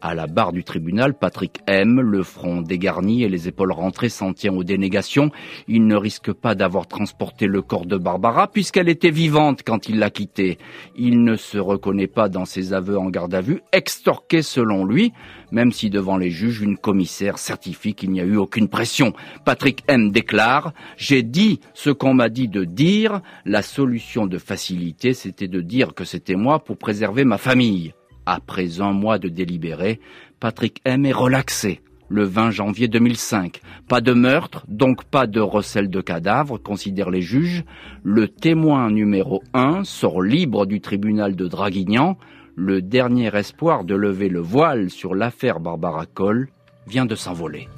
À 0.04 0.16
la 0.16 0.26
barre 0.26 0.52
du 0.52 0.64
tribunal, 0.64 1.14
Patrick 1.14 1.60
M, 1.68 2.00
le 2.00 2.24
front 2.24 2.60
dégarni 2.60 3.22
et 3.22 3.28
les 3.28 3.46
épaules 3.46 3.70
rentrées, 3.70 4.08
s'en 4.08 4.32
tient 4.32 4.52
aux 4.52 4.64
dénégations. 4.64 5.30
Il 5.68 5.86
ne 5.86 5.94
risque 5.94 6.32
pas 6.32 6.56
d'avoir 6.56 6.88
transporté 6.88 7.46
le 7.46 7.62
corps 7.62 7.86
de 7.86 7.96
Barbara 7.96 8.48
puisqu'elle 8.48 8.88
était 8.88 9.12
vivante 9.12 9.60
quand 9.64 9.88
il 9.88 10.00
l'a 10.00 10.10
quittée. 10.10 10.58
Il 10.96 11.22
ne 11.22 11.36
se 11.36 11.56
reconnaît 11.56 12.08
pas 12.08 12.28
dans 12.28 12.46
ses 12.46 12.72
aveux 12.72 12.98
en 12.98 13.10
garde 13.10 13.32
à 13.32 13.40
vue, 13.40 13.60
extorqué 13.70 14.42
selon 14.42 14.84
lui, 14.84 15.12
même 15.52 15.70
si 15.70 15.88
devant 15.88 16.16
les 16.16 16.32
juges, 16.32 16.62
une 16.62 16.78
commissaire 16.78 17.38
certifie 17.38 17.94
qu'il 17.94 18.10
n'y 18.10 18.20
a 18.20 18.24
eu 18.24 18.36
aucune 18.36 18.66
pression. 18.66 19.12
Patrick 19.44 19.84
M 19.86 20.10
déclare, 20.10 20.72
j'ai 20.96 21.22
dit 21.22 21.60
ce 21.74 21.90
qu'on 21.90 22.14
m'a 22.14 22.28
dit 22.28 22.48
de 22.48 22.64
dire, 22.64 23.20
la 23.44 23.62
solution 23.62 24.26
de 24.26 24.38
facilité, 24.38 25.14
c'était 25.14 25.46
de 25.46 25.60
dire 25.60 25.94
que 25.94 26.04
c'était 26.04 26.34
moi 26.34 26.58
pour 26.58 26.76
préserver 26.76 27.24
ma 27.24 27.38
famille. 27.38 27.94
Après 28.26 28.80
un 28.80 28.92
mois 28.92 29.18
de 29.18 29.28
délibéré, 29.28 30.00
Patrick 30.38 30.80
M 30.84 31.06
est 31.06 31.12
relaxé 31.12 31.80
le 32.12 32.24
20 32.24 32.50
janvier 32.50 32.88
2005. 32.88 33.60
Pas 33.88 34.02
de 34.02 34.12
meurtre, 34.12 34.64
donc 34.68 35.04
pas 35.04 35.26
de 35.26 35.40
recel 35.40 35.88
de 35.88 36.00
cadavres, 36.02 36.58
considèrent 36.58 37.10
les 37.10 37.22
juges. 37.22 37.64
Le 38.02 38.28
témoin 38.28 38.90
numéro 38.90 39.42
1 39.54 39.84
sort 39.84 40.20
libre 40.20 40.66
du 40.66 40.80
tribunal 40.80 41.34
de 41.34 41.48
Draguignan. 41.48 42.18
Le 42.54 42.82
dernier 42.82 43.34
espoir 43.34 43.84
de 43.84 43.94
lever 43.94 44.28
le 44.28 44.40
voile 44.40 44.90
sur 44.90 45.14
l'affaire 45.14 45.58
Barbara 45.58 46.04
Cole 46.04 46.48
vient 46.86 47.06
de 47.06 47.14
s'envoler. 47.14 47.68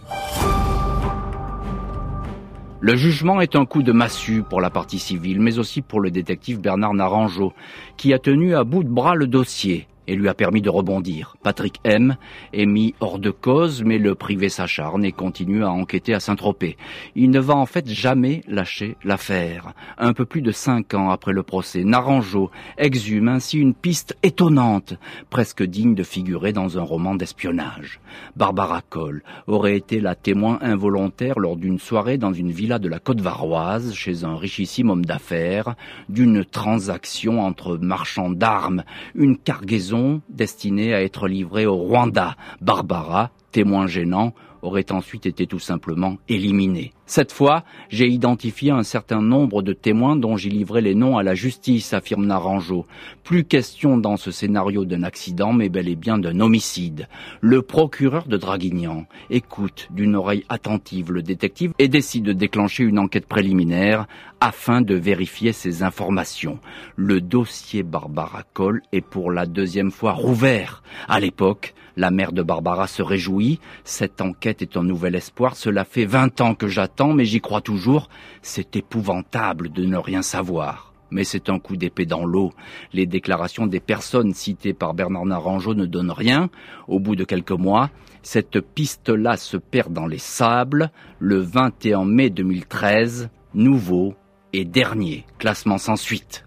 Le 2.80 2.96
jugement 2.96 3.40
est 3.40 3.54
un 3.57 3.64
coup 3.64 3.83
de 3.83 3.92
massue 3.92 4.42
pour 4.42 4.61
la 4.61 4.68
partie 4.68 4.98
civile, 4.98 5.40
mais 5.40 5.59
aussi 5.59 5.80
pour 5.80 6.00
le 6.00 6.11
détective 6.11 6.61
Bernard 6.61 6.92
Naranjo, 6.92 7.52
qui 7.96 8.12
a 8.12 8.18
tenu 8.18 8.57
à 8.57 8.64
bout 8.64 8.83
de 8.83 8.90
bras 8.90 9.14
le 9.14 9.26
dossier 9.26 9.87
et 10.07 10.17
lui 10.17 10.29
a 10.29 10.35
permis 10.35 10.62
de 10.62 10.71
rebondir. 10.71 11.37
Patrick 11.43 11.81
M 11.85 12.17
est 12.53 12.67
mis 12.67 12.95
hors 13.01 13.19
de 13.19 13.31
cause, 13.31 13.83
mais 13.83 13.99
le 13.99 14.14
privé 14.14 14.49
s'acharne 14.49 15.05
et 15.05 15.12
continue 15.12 15.64
à 15.64 15.71
enquêter 15.71 16.14
à 16.14 16.21
Saint-Tropez. 16.21 16.77
Il 17.14 17.31
ne 17.31 17.40
va 17.40 17.55
en 17.55 17.67
fait 17.67 17.88
jamais 17.88 18.43
lâcher 18.49 18.97
l'affaire. 19.05 19.73
Un 19.99 20.12
peu 20.12 20.25
plus 20.25 20.43
de 20.43 20.53
cinq 20.53 20.95
ans 20.95 21.11
après 21.11 21.33
le 21.33 21.43
procès, 21.43 21.85
Naranjo 21.85 22.51
exhume 22.79 23.29
ainsi 23.29 23.59
une 23.59 23.75
piste 23.75 24.17
étonnante, 24.23 24.95
presque 25.31 25.62
digne 25.62 25.95
de 25.95 26.03
figurer 26.03 26.53
dans 26.53 26.79
un 26.79 26.83
roman 26.83 27.14
d'espionnage. 27.14 28.01
Barbara 28.37 28.83
Cole 28.83 29.23
aurait 29.47 29.77
été 29.77 30.01
la 30.01 30.14
témoin 30.14 30.59
involontaire 30.61 31.38
lors 31.38 31.57
d'une 31.57 31.79
soirée 31.79 32.19
dans 32.19 32.33
une 32.33 32.51
villa 32.51 32.79
de 32.79 32.88
la 32.88 32.99
côte 32.99 33.21
varoise, 33.21 33.95
chez 33.95 34.25
un 34.25 34.37
richissime 34.37 34.90
homme 34.90 35.05
d'affaires, 35.05 35.75
d'une 36.09 36.45
transaction 36.45 37.40
entre 37.40 37.77
marchands 37.77 38.31
d'armes, 38.31 38.85
une 39.14 39.37
cargaison 39.37 39.93
destinée 40.28 40.94
à 40.94 41.02
être 41.02 41.28
livrée 41.28 41.66
au 41.66 41.76
Rwanda. 41.76 42.37
Barbara, 42.61 43.30
témoin 43.52 43.87
gênant, 43.87 44.33
aurait 44.64 44.90
ensuite 44.90 45.27
été 45.27 45.46
tout 45.46 45.59
simplement 45.59 46.16
éliminée. 46.29 46.92
Cette 47.07 47.33
fois, 47.33 47.64
j'ai 47.90 48.09
identifié 48.09 48.70
un 48.70 48.83
certain 48.83 49.20
nombre 49.20 49.62
de 49.62 49.74
témoins 49.74 50.16
dont 50.16 50.38
j'ai 50.38 50.48
livré 50.48 50.81
les 50.81 50.94
noms 50.94 51.18
à 51.18 51.22
la 51.22 51.35
justice, 51.35 51.92
affirme 51.92 52.24
Naranjo. 52.24 52.87
Plus 53.24 53.44
question 53.44 53.98
dans 53.98 54.16
ce 54.16 54.31
scénario 54.31 54.87
d'un 54.87 55.03
accident, 55.03 55.53
mais 55.53 55.68
bel 55.68 55.88
et 55.88 55.96
bien 55.96 56.16
d'un 56.16 56.40
homicide. 56.40 57.09
Le 57.42 57.61
procureur 57.61 58.27
de 58.27 58.38
Draguignan 58.38 59.05
écoute 59.29 59.88
d'une 59.90 60.16
oreille 60.16 60.44
attentive 60.48 61.12
le 61.12 61.22
détective 61.22 61.72
et 61.79 61.88
décide 61.88 62.24
de 62.24 62.33
déclencher 62.33 62.85
une 62.85 62.98
enquête 62.98 63.27
préliminaire 63.27 64.07
afin 64.40 64.81
de 64.81 64.94
vérifier 64.94 65.53
ces 65.53 65.83
informations. 65.83 66.59
Le 66.96 67.20
dossier 67.20 67.83
Barbara 67.83 68.44
Cole 68.55 68.83
est 68.92 69.00
pour 69.00 69.31
la 69.31 69.46
deuxième 69.46 69.90
fois 69.90 70.12
rouvert. 70.12 70.83
À 71.09 71.20
l'époque, 71.20 71.74
la 71.96 72.11
mère 72.11 72.33
de 72.33 72.42
Barbara 72.42 72.87
se 72.87 73.02
réjouit. 73.02 73.61
Cette 73.85 74.20
enquête 74.20 74.62
est 74.62 74.76
un 74.76 74.83
nouvel 74.83 75.14
espoir. 75.14 75.57
Cela 75.57 75.85
fait 75.85 76.04
vingt 76.04 76.40
ans 76.40 76.54
que 76.54 76.68
j'attends 76.68 77.12
mais 77.12 77.24
j'y 77.24 77.40
crois 77.40 77.61
toujours. 77.61 78.09
C'est 78.42 78.76
épouvantable 78.76 79.70
de 79.70 79.85
ne 79.85 79.96
rien 79.96 80.22
savoir. 80.22 80.92
Mais 81.11 81.24
c'est 81.24 81.48
un 81.48 81.59
coup 81.61 81.76
d'épée 81.76 82.07
dans 82.07 82.24
l'eau. 82.24 82.52
Les 82.92 83.07
déclarations 83.07 83.66
des 83.66 83.78
personnes 83.78 84.35
citées 84.35 84.74
par 84.74 84.94
Bernard 84.94 85.26
Naranjo 85.26 85.74
ne 85.74 85.87
donnent 85.87 86.11
rien. 86.11 86.50
Au 86.88 86.98
bout 86.98 87.14
de 87.14 87.24
quelques 87.24 87.52
mois, 87.52 87.90
cette 88.22 88.61
piste-là 88.61 89.37
se 89.37 89.57
perd 89.57 89.92
dans 89.92 90.07
les 90.07 90.18
sables. 90.18 90.90
Le 91.20 91.38
21 91.38 92.04
mai 92.04 92.30
2013, 92.30 93.28
nouveau 93.54 94.14
et 94.52 94.64
dernier 94.64 95.24
classement 95.38 95.78
sans 95.78 95.96
suite. 95.96 96.44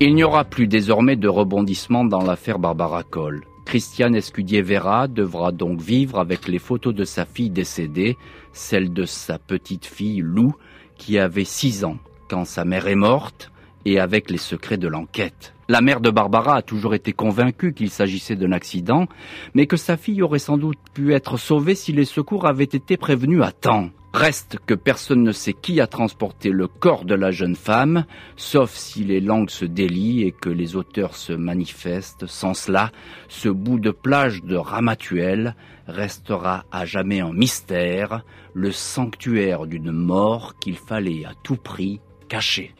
Il 0.00 0.16
n'y 0.16 0.24
aura 0.24 0.44
plus 0.44 0.66
désormais 0.66 1.14
de 1.14 1.28
rebondissement 1.28 2.04
dans 2.04 2.22
l'affaire 2.22 2.58
Barbara 2.58 3.04
Coll. 3.04 3.44
Christiane 3.64 4.16
Escudier-Vera 4.16 5.06
devra 5.06 5.52
donc 5.52 5.80
vivre 5.80 6.18
avec 6.18 6.48
les 6.48 6.58
photos 6.58 6.92
de 6.92 7.04
sa 7.04 7.24
fille 7.24 7.48
décédée, 7.48 8.16
celle 8.52 8.92
de 8.92 9.04
sa 9.04 9.38
petite 9.38 9.86
fille 9.86 10.20
Lou, 10.20 10.52
qui 10.98 11.16
avait 11.16 11.44
6 11.44 11.84
ans 11.84 11.98
quand 12.28 12.44
sa 12.44 12.64
mère 12.64 12.88
est 12.88 12.96
morte, 12.96 13.52
et 13.84 14.00
avec 14.00 14.30
les 14.30 14.38
secrets 14.38 14.78
de 14.78 14.88
l'enquête. 14.88 15.54
La 15.68 15.80
mère 15.80 16.00
de 16.00 16.10
Barbara 16.10 16.56
a 16.56 16.62
toujours 16.62 16.94
été 16.94 17.12
convaincue 17.12 17.72
qu'il 17.72 17.90
s'agissait 17.90 18.36
d'un 18.36 18.52
accident, 18.52 19.06
mais 19.54 19.66
que 19.66 19.76
sa 19.76 19.96
fille 19.96 20.22
aurait 20.22 20.40
sans 20.40 20.58
doute 20.58 20.78
pu 20.92 21.14
être 21.14 21.36
sauvée 21.36 21.76
si 21.76 21.92
les 21.92 22.04
secours 22.04 22.46
avaient 22.46 22.64
été 22.64 22.96
prévenus 22.96 23.42
à 23.42 23.52
temps. 23.52 23.90
Reste 24.14 24.58
que 24.64 24.74
personne 24.74 25.24
ne 25.24 25.32
sait 25.32 25.52
qui 25.52 25.80
a 25.80 25.88
transporté 25.88 26.50
le 26.50 26.68
corps 26.68 27.04
de 27.04 27.16
la 27.16 27.32
jeune 27.32 27.56
femme, 27.56 28.04
sauf 28.36 28.72
si 28.72 29.02
les 29.02 29.20
langues 29.20 29.50
se 29.50 29.64
délient 29.64 30.22
et 30.22 30.30
que 30.30 30.48
les 30.48 30.76
auteurs 30.76 31.16
se 31.16 31.32
manifestent. 31.32 32.24
Sans 32.26 32.54
cela, 32.54 32.92
ce 33.26 33.48
bout 33.48 33.80
de 33.80 33.90
plage 33.90 34.44
de 34.44 34.54
Ramatuel 34.54 35.56
restera 35.88 36.64
à 36.70 36.86
jamais 36.86 37.18
un 37.18 37.32
mystère, 37.32 38.22
le 38.54 38.70
sanctuaire 38.70 39.66
d'une 39.66 39.90
mort 39.90 40.60
qu'il 40.60 40.76
fallait 40.76 41.24
à 41.24 41.32
tout 41.42 41.56
prix 41.56 42.00
cacher. 42.28 42.72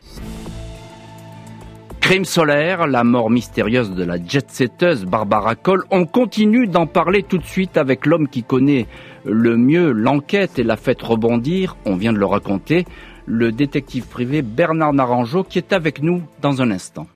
Crime 2.05 2.27
solaire, 2.27 2.87
la 2.87 3.03
mort 3.03 3.31
mystérieuse 3.31 3.93
de 3.93 4.05
la 4.05 4.23
jet-setteuse 4.23 5.07
Barbara 5.07 5.55
Cole. 5.55 5.85
On 5.91 6.05
continue 6.05 6.67
d'en 6.67 6.87
parler 6.87 7.23
tout 7.23 7.39
de 7.39 7.47
suite 7.47 7.79
avec 7.79 8.05
l'homme 8.05 8.29
qui 8.29 8.43
connaît 8.43 8.87
le 9.25 9.57
mieux 9.57 9.91
l'enquête 9.91 10.59
et 10.59 10.65
l'a 10.65 10.77
fait 10.77 11.01
rebondir. 11.01 11.79
On 11.87 11.97
vient 11.97 12.13
de 12.13 12.19
le 12.19 12.27
raconter. 12.27 12.85
Le 13.25 13.53
détective 13.53 14.07
privé 14.07 14.43
Bernard 14.43 14.93
Naranjo 14.93 15.45
qui 15.45 15.57
est 15.57 15.73
avec 15.73 16.03
nous 16.03 16.21
dans 16.43 16.61
un 16.61 16.71
instant. 16.73 17.07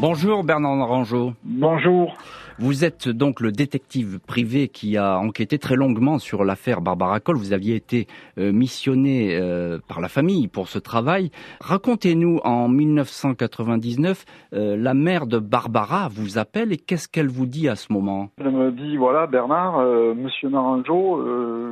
Bonjour 0.00 0.44
Bernard 0.44 0.76
Naranjo. 0.76 1.34
Bonjour. 1.44 2.16
Vous 2.58 2.86
êtes 2.86 3.10
donc 3.10 3.40
le 3.40 3.52
détective 3.52 4.18
privé 4.18 4.68
qui 4.68 4.96
a 4.96 5.18
enquêté 5.18 5.58
très 5.58 5.76
longuement 5.76 6.18
sur 6.18 6.42
l'affaire 6.42 6.80
Barbara 6.80 7.20
Cole. 7.20 7.36
Vous 7.36 7.52
aviez 7.52 7.74
été 7.74 8.06
euh, 8.38 8.50
missionné 8.50 9.36
euh, 9.38 9.78
par 9.86 10.00
la 10.00 10.08
famille 10.08 10.48
pour 10.48 10.68
ce 10.68 10.78
travail. 10.78 11.30
Racontez-nous, 11.60 12.40
en 12.44 12.66
1999, 12.68 14.24
euh, 14.54 14.74
la 14.74 14.94
mère 14.94 15.26
de 15.26 15.38
Barbara 15.38 16.08
vous 16.10 16.38
appelle 16.38 16.72
et 16.72 16.78
qu'est-ce 16.78 17.06
qu'elle 17.06 17.28
vous 17.28 17.44
dit 17.44 17.68
à 17.68 17.76
ce 17.76 17.92
moment? 17.92 18.30
Elle 18.38 18.52
me 18.52 18.72
dit, 18.72 18.96
voilà 18.96 19.26
Bernard, 19.26 19.82
Monsieur 20.14 20.48
Naranjo, 20.48 21.22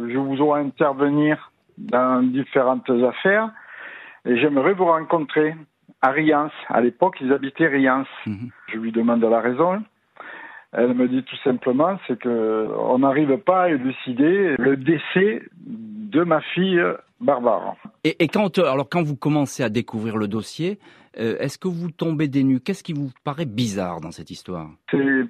je 0.07 0.19
vous 0.19 0.39
aurai 0.43 0.61
intervenir 0.61 1.51
dans 1.79 2.23
différentes 2.23 2.91
affaires 2.91 3.51
et 4.27 4.37
j'aimerais 4.37 4.75
vous 4.75 4.85
rencontrer 4.85 5.55
à 6.03 6.11
Riance. 6.11 6.53
À 6.69 6.81
l'époque, 6.81 7.17
ils 7.21 7.33
habitaient 7.33 7.67
Riance. 7.67 8.09
Mhm. 8.27 8.51
Je 8.73 8.79
lui 8.79 8.93
demande 8.93 9.23
la 9.23 9.41
raison. 9.41 9.83
Elle 10.73 10.95
me 10.95 11.09
dit 11.09 11.23
tout 11.23 11.37
simplement, 11.45 11.99
c'est 12.07 12.19
que 12.19 12.69
on 12.79 12.99
n'arrive 12.99 13.39
pas 13.39 13.65
à 13.65 13.69
élucider 13.71 14.55
le 14.59 14.77
décès 14.77 15.43
de 15.57 16.23
ma 16.25 16.41
fille 16.41 16.83
Barbara. 17.21 17.77
Et, 18.05 18.23
et 18.23 18.29
quand, 18.29 18.59
alors 18.59 18.89
quand 18.89 19.03
vous 19.03 19.17
commencez 19.17 19.63
à 19.63 19.71
découvrir 19.71 20.17
le 20.19 20.29
dossier, 20.29 20.79
euh, 21.19 21.37
est-ce 21.41 21.59
que 21.59 21.69
vous 21.69 21.91
tombez 21.91 22.29
des 22.29 22.45
nues? 22.45 22.61
Qu'est-ce 22.61 22.85
qui 22.85 22.93
vous 22.93 23.11
paraît 23.25 23.47
bizarre 23.47 24.01
dans 24.01 24.11
cette 24.11 24.31
histoire? 24.31 24.69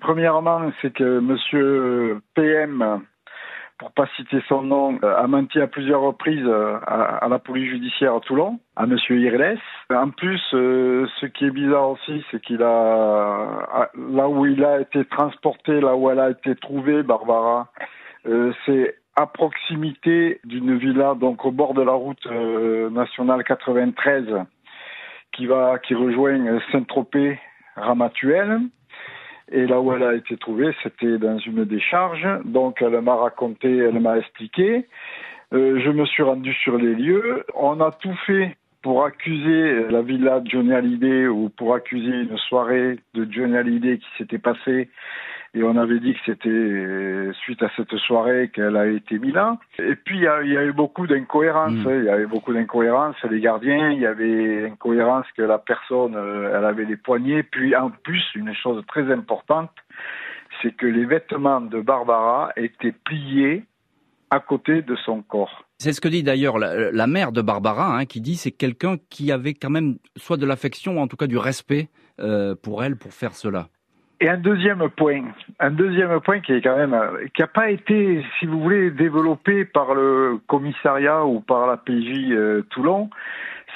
Premièrement, 0.01 0.71
c'est 0.83 0.93
que 0.93 1.21
Monsieur 1.21 2.21
PM 2.35 3.03
pour 3.79 3.93
pas 3.93 4.07
citer 4.17 4.43
son 4.49 4.63
nom, 4.63 4.99
euh, 5.05 5.17
a 5.17 5.27
menti 5.29 5.61
à 5.61 5.69
plusieurs 5.69 6.01
reprises 6.01 6.45
euh, 6.45 6.79
à, 6.87 7.29
la 7.29 7.39
police 7.39 7.71
judiciaire 7.71 8.15
à 8.15 8.21
Toulon, 8.21 8.59
à 8.75 8.87
Monsieur 8.87 9.19
Irles. 9.19 9.59
En 9.91 10.11
plus, 10.11 10.43
euh, 10.53 11.07
ce 11.21 11.27
qui 11.27 11.45
est 11.45 11.51
bizarre 11.51 11.91
aussi, 11.91 12.25
c'est 12.31 12.43
qu'il 12.43 12.63
a 12.63 13.89
là 13.95 14.29
où 14.29 14.47
il 14.47 14.65
a 14.65 14.81
été 14.81 15.05
transporté, 15.05 15.81
là 15.81 15.95
où 15.95 16.11
elle 16.11 16.19
a 16.19 16.31
été 16.31 16.57
trouvée, 16.57 17.03
Barbara, 17.03 17.69
c'est 18.67 18.97
à 19.17 19.27
proximité 19.27 20.41
d'une 20.45 20.77
villa, 20.77 21.15
donc 21.15 21.45
au 21.45 21.51
bord 21.51 21.73
de 21.73 21.83
la 21.83 21.93
route 21.93 22.27
nationale 22.91 23.43
93, 23.45 24.27
qui 25.33 25.47
va, 25.47 25.79
qui 25.79 25.95
rejoint 25.95 26.59
Saint-Tropez, 26.73 27.39
Ramatuel. 27.77 28.61
Et 29.51 29.67
là 29.67 29.81
où 29.81 29.93
elle 29.93 30.03
a 30.03 30.15
été 30.15 30.37
trouvée, 30.37 30.75
c'était 30.83 31.19
dans 31.19 31.39
une 31.39 31.65
décharge. 31.65 32.27
Donc 32.45 32.83
elle 32.83 33.01
m'a 33.01 33.15
raconté, 33.15 33.77
elle 33.77 34.01
m'a 34.01 34.19
expliqué. 34.19 34.87
Euh, 35.55 35.81
je 35.81 35.91
me 35.91 36.05
suis 36.05 36.23
rendu 36.23 36.53
sur 36.53 36.77
les 36.77 36.95
lieux. 36.95 37.45
On 37.55 37.81
a 37.81 37.91
tout 37.93 38.15
fait 38.27 38.57
pour 38.83 39.05
accuser 39.05 39.89
la 39.91 40.03
villa 40.03 40.41
de 40.41 40.49
Johnny 40.49 40.73
Hallyday 40.73 41.27
ou 41.27 41.49
pour 41.49 41.75
accuser 41.75 42.11
une 42.11 42.37
soirée 42.49 42.99
de 43.15 43.27
Johnny 43.31 43.57
Hallyday 43.57 43.99
qui 43.99 44.09
s'était 44.19 44.39
passée 44.39 44.89
et 45.59 45.65
on 45.65 45.77
avait 45.77 45.99
dit 45.99 46.15
que 46.15 46.21
c'était 46.25 46.49
euh, 46.49 47.33
suite 47.43 47.63
à 47.65 47.71
cette 47.77 47.95
soirée 47.97 48.49
qu'elle 48.55 48.77
a 48.77 48.87
été 48.87 49.19
mise 49.19 49.35
là. 49.35 49.59
Et 49.81 49.97
puis 49.97 50.19
il 50.19 50.23
y 50.23 50.29
a, 50.29 50.65
eu 50.65 50.73
beaucoup 50.73 51.09
d'incohérences. 51.09 51.73
Mm. 51.73 51.99
Il 51.99 52.05
y 52.05 52.09
avait 52.11 52.27
beaucoup 52.27 52.53
d'incohérences. 52.53 53.17
Les 53.29 53.41
gardiens, 53.41 53.91
il 53.91 54.01
y 54.01 54.07
avait 54.07 54.67
incohérence 54.67 55.27
que 55.37 55.43
la 55.43 55.59
personne, 55.59 56.15
euh, 56.15 56.57
elle 56.57 56.65
avait 56.65 56.85
les 56.85 56.97
poignets. 56.97 57.43
Puis 57.43 57.75
en 57.75 57.91
plus, 57.91 58.23
une 58.37 58.55
chose 58.55 58.85
très 58.87 59.11
importante, 59.13 59.73
c'est 60.63 60.77
que 60.77 60.87
les 60.87 61.05
vêtements 61.05 61.61
de 61.61 61.81
Barbara 61.81 62.53
étaient 62.57 62.95
pliés 63.05 63.65
à 64.31 64.39
côté 64.39 64.83
de 64.83 64.95
son 64.95 65.23
corps. 65.23 65.65
C'est 65.79 65.93
ce 65.93 66.01
que 66.01 66.09
dit 66.09 66.23
d'ailleurs 66.23 66.59
la, 66.59 67.07
mère 67.09 67.33
de 67.33 67.43
Barbara, 67.43 67.97
hein, 67.97 68.05
qui 68.05 68.21
dit 68.21 68.37
c'est 68.37 68.53
quelqu'un 68.53 68.97
qui 69.11 69.33
avait 69.33 69.55
quand 69.55 69.71
même 69.71 69.97
soit 70.17 70.37
de 70.37 70.47
l'affection, 70.47 70.99
ou 70.99 71.01
en 71.01 71.09
tout 71.09 71.17
cas 71.17 71.27
du 71.27 71.39
respect 71.39 71.89
euh, 72.21 72.55
pour 72.55 72.85
elle 72.85 72.97
pour 72.97 73.13
faire 73.13 73.35
cela. 73.35 73.69
Et 74.21 74.29
un 74.29 74.37
deuxième 74.37 74.89
point, 74.91 75.23
un 75.61 75.71
deuxième 75.71 76.21
point 76.21 76.41
qui 76.41 76.53
est 76.53 76.61
quand 76.61 76.77
même, 76.77 76.97
qui 77.35 77.41
n'a 77.41 77.47
pas 77.47 77.71
été, 77.71 78.25
si 78.39 78.47
vous 78.47 78.61
voulez, 78.61 78.91
développé 78.91 79.65
par 79.65 79.95
le 79.95 80.41
commissariat 80.49 81.25
ou 81.25 81.41
par 81.41 81.69
la 81.69 81.77
PJ 81.77 82.31
euh, 82.31 82.63
Toulon, 82.71 83.11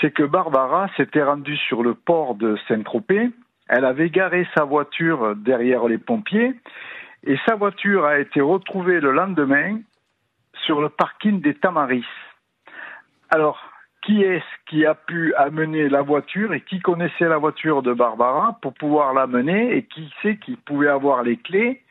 c'est 0.00 0.10
que 0.10 0.24
Barbara 0.24 0.88
s'était 0.96 1.22
rendue 1.22 1.56
sur 1.56 1.84
le 1.84 1.94
port 1.94 2.34
de 2.34 2.56
Saint-Tropez. 2.66 3.30
Elle 3.68 3.84
avait 3.84 4.10
garé 4.10 4.48
sa 4.56 4.64
voiture 4.64 5.36
derrière 5.36 5.86
les 5.86 5.98
pompiers 5.98 6.54
et 7.24 7.36
sa 7.46 7.54
voiture 7.54 8.04
a 8.04 8.18
été 8.18 8.40
retrouvée 8.40 9.00
le 9.00 9.12
lendemain 9.12 9.78
sur 10.64 10.80
le 10.80 10.88
parking 10.88 11.40
des 11.40 11.54
Tamaris. 11.54 12.04
Alors, 13.30 13.71
qui 14.02 14.22
est-ce 14.22 14.70
qui 14.70 14.84
a 14.84 14.94
pu 14.94 15.34
amener 15.36 15.88
la 15.88 16.02
voiture 16.02 16.52
et 16.54 16.60
qui 16.60 16.80
connaissait 16.80 17.28
la 17.28 17.38
voiture 17.38 17.82
de 17.82 17.92
Barbara 17.92 18.58
pour 18.60 18.74
pouvoir 18.74 19.14
l'amener 19.14 19.76
et 19.76 19.84
qui 19.84 20.12
sait 20.22 20.36
qui 20.36 20.56
pouvait 20.56 20.88
avoir 20.88 21.22
les 21.22 21.36
clés 21.36 21.81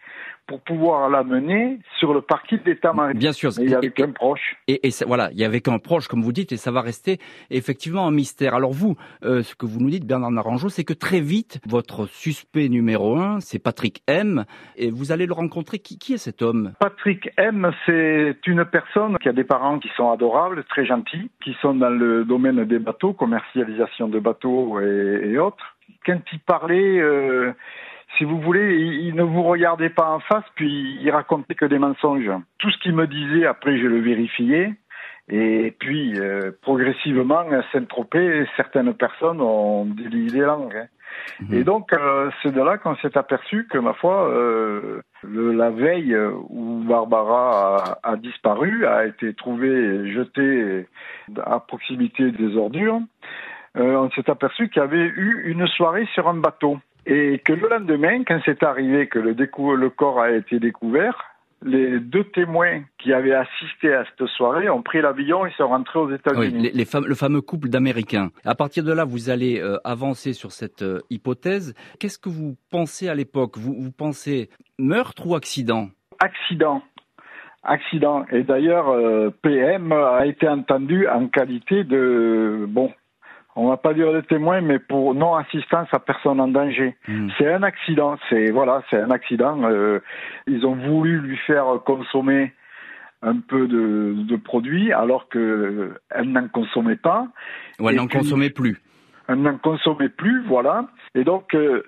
pour 0.51 0.61
pouvoir 0.61 1.09
l'amener 1.09 1.79
sur 1.97 2.13
le 2.13 2.21
parking 2.21 2.59
d'État 2.63 2.91
maritime. 2.91 3.19
Bien 3.19 3.31
sûr. 3.31 3.51
il 3.57 3.67
n'y 3.67 3.73
avait 3.73 3.91
qu'un 3.91 4.11
proche. 4.11 4.57
Et, 4.67 4.81
voilà, 5.07 5.29
il 5.31 5.39
y 5.39 5.45
avait 5.45 5.61
qu'un 5.61 5.79
proche, 5.79 6.09
comme 6.09 6.21
vous 6.21 6.33
dites, 6.33 6.51
et 6.51 6.57
ça 6.57 6.71
va 6.71 6.81
rester 6.81 7.19
effectivement 7.49 8.05
un 8.05 8.11
mystère. 8.11 8.53
Alors 8.53 8.73
vous, 8.73 8.97
euh, 9.23 9.43
ce 9.43 9.55
que 9.55 9.65
vous 9.65 9.79
nous 9.79 9.89
dites, 9.89 10.05
Bernard 10.05 10.31
Naranjo, 10.31 10.67
c'est 10.67 10.83
que 10.83 10.93
très 10.93 11.21
vite, 11.21 11.61
votre 11.65 12.05
suspect 12.05 12.67
numéro 12.67 13.15
un, 13.15 13.39
c'est 13.39 13.59
Patrick 13.59 14.03
M, 14.07 14.43
et 14.75 14.91
vous 14.91 15.13
allez 15.13 15.25
le 15.25 15.33
rencontrer. 15.33 15.79
Qui, 15.79 15.97
qui 15.97 16.13
est 16.15 16.17
cet 16.17 16.41
homme? 16.41 16.73
Patrick 16.79 17.29
M, 17.37 17.71
c'est 17.85 18.35
une 18.45 18.65
personne 18.65 19.17
qui 19.19 19.29
a 19.29 19.33
des 19.33 19.45
parents 19.45 19.79
qui 19.79 19.89
sont 19.95 20.11
adorables, 20.11 20.65
très 20.65 20.85
gentils, 20.85 21.31
qui 21.41 21.55
sont 21.61 21.75
dans 21.75 21.89
le 21.89 22.25
domaine 22.25 22.65
des 22.65 22.79
bateaux, 22.79 23.13
commercialisation 23.13 24.09
de 24.09 24.19
bateaux 24.19 24.81
et, 24.81 25.37
autres. 25.37 25.77
Quand 26.05 26.19
il 26.33 26.39
parlait... 26.39 26.99
Euh, 26.99 27.53
si 28.17 28.23
vous 28.23 28.39
voulez, 28.39 28.75
il, 28.75 29.15
ne 29.15 29.23
vous 29.23 29.43
regardait 29.43 29.89
pas 29.89 30.09
en 30.09 30.19
face, 30.19 30.45
puis 30.55 30.97
il 31.01 31.11
racontait 31.11 31.55
que 31.55 31.65
des 31.65 31.79
mensonges. 31.79 32.31
Tout 32.59 32.69
ce 32.71 32.77
qu'il 32.79 32.93
me 32.93 33.07
disait, 33.07 33.45
après, 33.45 33.77
je 33.77 33.87
le 33.87 33.99
vérifiais. 33.99 34.73
Et 35.29 35.73
puis, 35.79 36.19
euh, 36.19 36.51
progressivement, 36.61 37.39
à 37.39 37.63
Saint-Tropez, 37.71 38.45
certaines 38.57 38.93
personnes 38.93 39.39
ont 39.39 39.85
délié 39.85 40.29
les 40.29 40.41
langues. 40.41 40.75
Hein. 40.75 40.87
Mhm. 41.41 41.53
Et 41.53 41.63
donc, 41.63 41.93
euh, 41.93 42.29
c'est 42.41 42.53
de 42.53 42.61
là 42.61 42.77
qu'on 42.77 42.95
s'est 42.97 43.17
aperçu 43.17 43.67
que, 43.69 43.77
ma 43.77 43.93
foi, 43.93 44.29
euh, 44.29 45.01
le, 45.23 45.53
la 45.53 45.69
veille 45.69 46.17
où 46.49 46.83
Barbara 46.83 47.77
a, 48.03 48.11
a, 48.11 48.15
disparu, 48.17 48.85
a 48.85 49.05
été 49.05 49.33
trouvée 49.33 50.11
jetée 50.11 50.85
à 51.45 51.59
proximité 51.59 52.31
des 52.31 52.57
ordures, 52.57 52.99
on 53.75 54.09
s'est 54.11 54.29
aperçu 54.29 54.67
qu'il 54.67 54.81
y 54.81 54.83
avait 54.83 54.97
eu 54.97 55.43
une 55.45 55.65
soirée 55.67 56.05
sur 56.13 56.27
un 56.27 56.33
bateau. 56.33 56.77
Et 57.05 57.39
que 57.43 57.53
le 57.53 57.67
lendemain, 57.67 58.23
quand 58.23 58.39
c'est 58.45 58.63
arrivé 58.63 59.07
que 59.07 59.19
le, 59.19 59.33
le 59.33 59.89
corps 59.89 60.19
a 60.19 60.31
été 60.31 60.59
découvert, 60.59 61.31
les 61.63 61.99
deux 61.99 62.23
témoins 62.23 62.81
qui 62.97 63.13
avaient 63.13 63.33
assisté 63.33 63.93
à 63.93 64.03
cette 64.05 64.27
soirée 64.29 64.69
ont 64.69 64.81
pris 64.81 65.01
l'avion 65.01 65.45
et 65.45 65.51
sont 65.51 65.67
rentrés 65.67 65.99
aux 65.99 66.11
États-Unis. 66.11 66.71
Oui, 66.73 66.85
le 67.07 67.15
fameux 67.15 67.41
couple 67.41 67.69
d'Américains. 67.69 68.29
À 68.45 68.55
partir 68.55 68.83
de 68.83 68.91
là, 68.91 69.05
vous 69.05 69.29
allez 69.29 69.59
euh, 69.59 69.77
avancer 69.83 70.33
sur 70.33 70.51
cette 70.51 70.81
euh, 70.81 70.99
hypothèse. 71.09 71.75
Qu'est-ce 71.99 72.17
que 72.17 72.29
vous 72.29 72.55
pensez 72.71 73.09
à 73.09 73.15
l'époque? 73.15 73.57
Vous, 73.57 73.75
vous 73.79 73.91
pensez 73.91 74.49
meurtre 74.79 75.27
ou 75.27 75.35
accident? 75.35 75.89
Accident. 76.19 76.81
Accident. 77.63 78.25
Et 78.31 78.43
d'ailleurs, 78.43 78.89
euh, 78.89 79.29
PM 79.43 79.91
a 79.91 80.25
été 80.25 80.47
entendu 80.47 81.07
en 81.07 81.27
qualité 81.27 81.83
de 81.83 82.65
bon 82.67 82.91
on 83.55 83.67
va 83.67 83.77
pas 83.77 83.93
dire 83.93 84.13
de 84.13 84.21
témoin, 84.21 84.61
mais 84.61 84.79
pour 84.79 85.13
non 85.13 85.35
assistance 85.35 85.87
à 85.91 85.99
personne 85.99 86.39
en 86.39 86.47
danger. 86.47 86.95
Hmm. 87.07 87.29
C'est 87.37 87.51
un 87.51 87.63
accident, 87.63 88.17
c'est 88.29 88.51
voilà, 88.51 88.83
c'est 88.89 88.99
un 88.99 89.11
accident. 89.11 89.61
Euh, 89.63 89.99
ils 90.47 90.65
ont 90.65 90.75
voulu 90.75 91.19
lui 91.19 91.37
faire 91.37 91.65
consommer 91.85 92.53
un 93.21 93.37
peu 93.37 93.67
de, 93.67 94.15
de 94.23 94.35
produits 94.35 94.91
alors 94.93 95.27
que 95.29 95.93
elle 96.09 96.31
n'en 96.31 96.47
consommait 96.47 96.95
pas. 96.95 97.27
Ou 97.79 97.89
elle 97.89 97.95
n'en 97.95 98.07
consommait 98.07 98.49
plus. 98.49 98.81
Elle 99.27 99.41
n'en 99.41 99.57
consommait 99.57 100.09
plus, 100.09 100.43
voilà. 100.45 100.87
Et 101.13 101.23
donc 101.23 101.53
euh, 101.53 101.83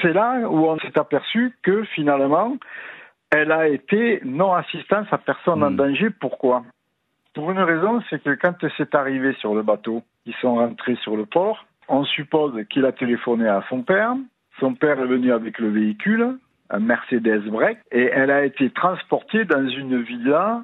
c'est 0.00 0.12
là 0.12 0.48
où 0.48 0.66
on 0.66 0.78
s'est 0.78 0.98
aperçu 0.98 1.52
que 1.62 1.84
finalement 1.94 2.56
elle 3.30 3.52
a 3.52 3.68
été 3.68 4.20
non 4.24 4.52
assistance 4.52 5.06
à 5.10 5.18
personne 5.18 5.62
en 5.64 5.70
hmm. 5.70 5.76
danger. 5.76 6.10
Pourquoi? 6.10 6.62
Pour 7.34 7.50
une 7.52 7.60
raison, 7.60 8.02
c'est 8.10 8.22
que 8.22 8.34
quand 8.34 8.54
c'est 8.76 8.94
arrivé 8.94 9.34
sur 9.34 9.54
le 9.54 9.62
bateau, 9.62 10.02
ils 10.30 10.40
sont 10.40 10.54
rentrés 10.54 10.96
sur 11.02 11.16
le 11.16 11.26
port. 11.26 11.64
On 11.88 12.04
suppose 12.04 12.54
qu'il 12.70 12.86
a 12.86 12.92
téléphoné 12.92 13.48
à 13.48 13.64
son 13.68 13.82
père. 13.82 14.14
Son 14.60 14.74
père 14.74 15.00
est 15.00 15.06
venu 15.06 15.32
avec 15.32 15.58
le 15.58 15.70
véhicule, 15.70 16.38
un 16.70 16.78
Mercedes 16.78 17.48
break, 17.48 17.78
et 17.90 18.04
elle 18.04 18.30
a 18.30 18.44
été 18.44 18.70
transportée 18.70 19.44
dans 19.44 19.66
une 19.66 20.00
villa, 20.02 20.62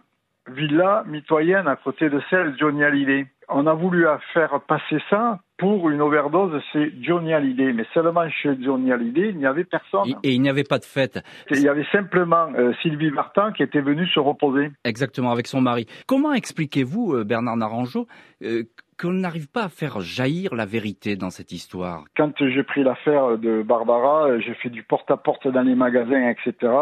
villa 0.48 1.02
mitoyenne 1.06 1.66
à 1.66 1.74
côté 1.74 2.10
de 2.10 2.20
celle 2.30 2.52
de 2.52 2.58
Johnny 2.58 2.84
Hallyday. 2.84 3.26
On 3.48 3.66
a 3.66 3.74
voulu 3.74 4.06
faire 4.32 4.60
passer 4.68 4.98
ça 5.10 5.40
pour 5.58 5.88
une 5.88 6.00
overdose, 6.00 6.62
c'est 6.72 6.92
Johnny 7.02 7.32
Hallyday. 7.32 7.72
Mais 7.72 7.86
seulement 7.94 8.28
chez 8.28 8.50
Johnny 8.60 8.92
Hallyday, 8.92 9.30
il 9.30 9.38
n'y 9.38 9.46
avait 9.46 9.64
personne. 9.64 10.14
Et 10.22 10.32
il 10.32 10.42
n'y 10.42 10.50
avait 10.50 10.64
pas 10.64 10.78
de 10.78 10.84
fête. 10.84 11.18
Il 11.50 11.62
y 11.62 11.68
avait 11.68 11.86
simplement 11.92 12.48
euh, 12.56 12.72
Sylvie 12.82 13.10
Martin 13.10 13.52
qui 13.52 13.62
était 13.62 13.80
venue 13.80 14.06
se 14.08 14.20
reposer. 14.20 14.70
Exactement, 14.84 15.30
avec 15.30 15.46
son 15.46 15.60
mari. 15.60 15.86
Comment 16.06 16.32
expliquez-vous, 16.32 17.14
euh, 17.14 17.24
Bernard 17.24 17.56
Naranjo, 17.56 18.06
euh, 18.42 18.64
qu'on 19.00 19.12
n'arrive 19.12 19.48
pas 19.48 19.64
à 19.64 19.68
faire 19.68 20.00
jaillir 20.00 20.54
la 20.54 20.66
vérité 20.66 21.16
dans 21.16 21.30
cette 21.30 21.52
histoire? 21.52 22.04
Quand 22.16 22.32
j'ai 22.38 22.62
pris 22.62 22.82
l'affaire 22.82 23.38
de 23.38 23.62
Barbara, 23.62 24.38
j'ai 24.40 24.54
fait 24.54 24.70
du 24.70 24.82
porte-à-porte 24.82 25.48
dans 25.48 25.62
les 25.62 25.74
magasins, 25.74 26.28
etc. 26.30 26.72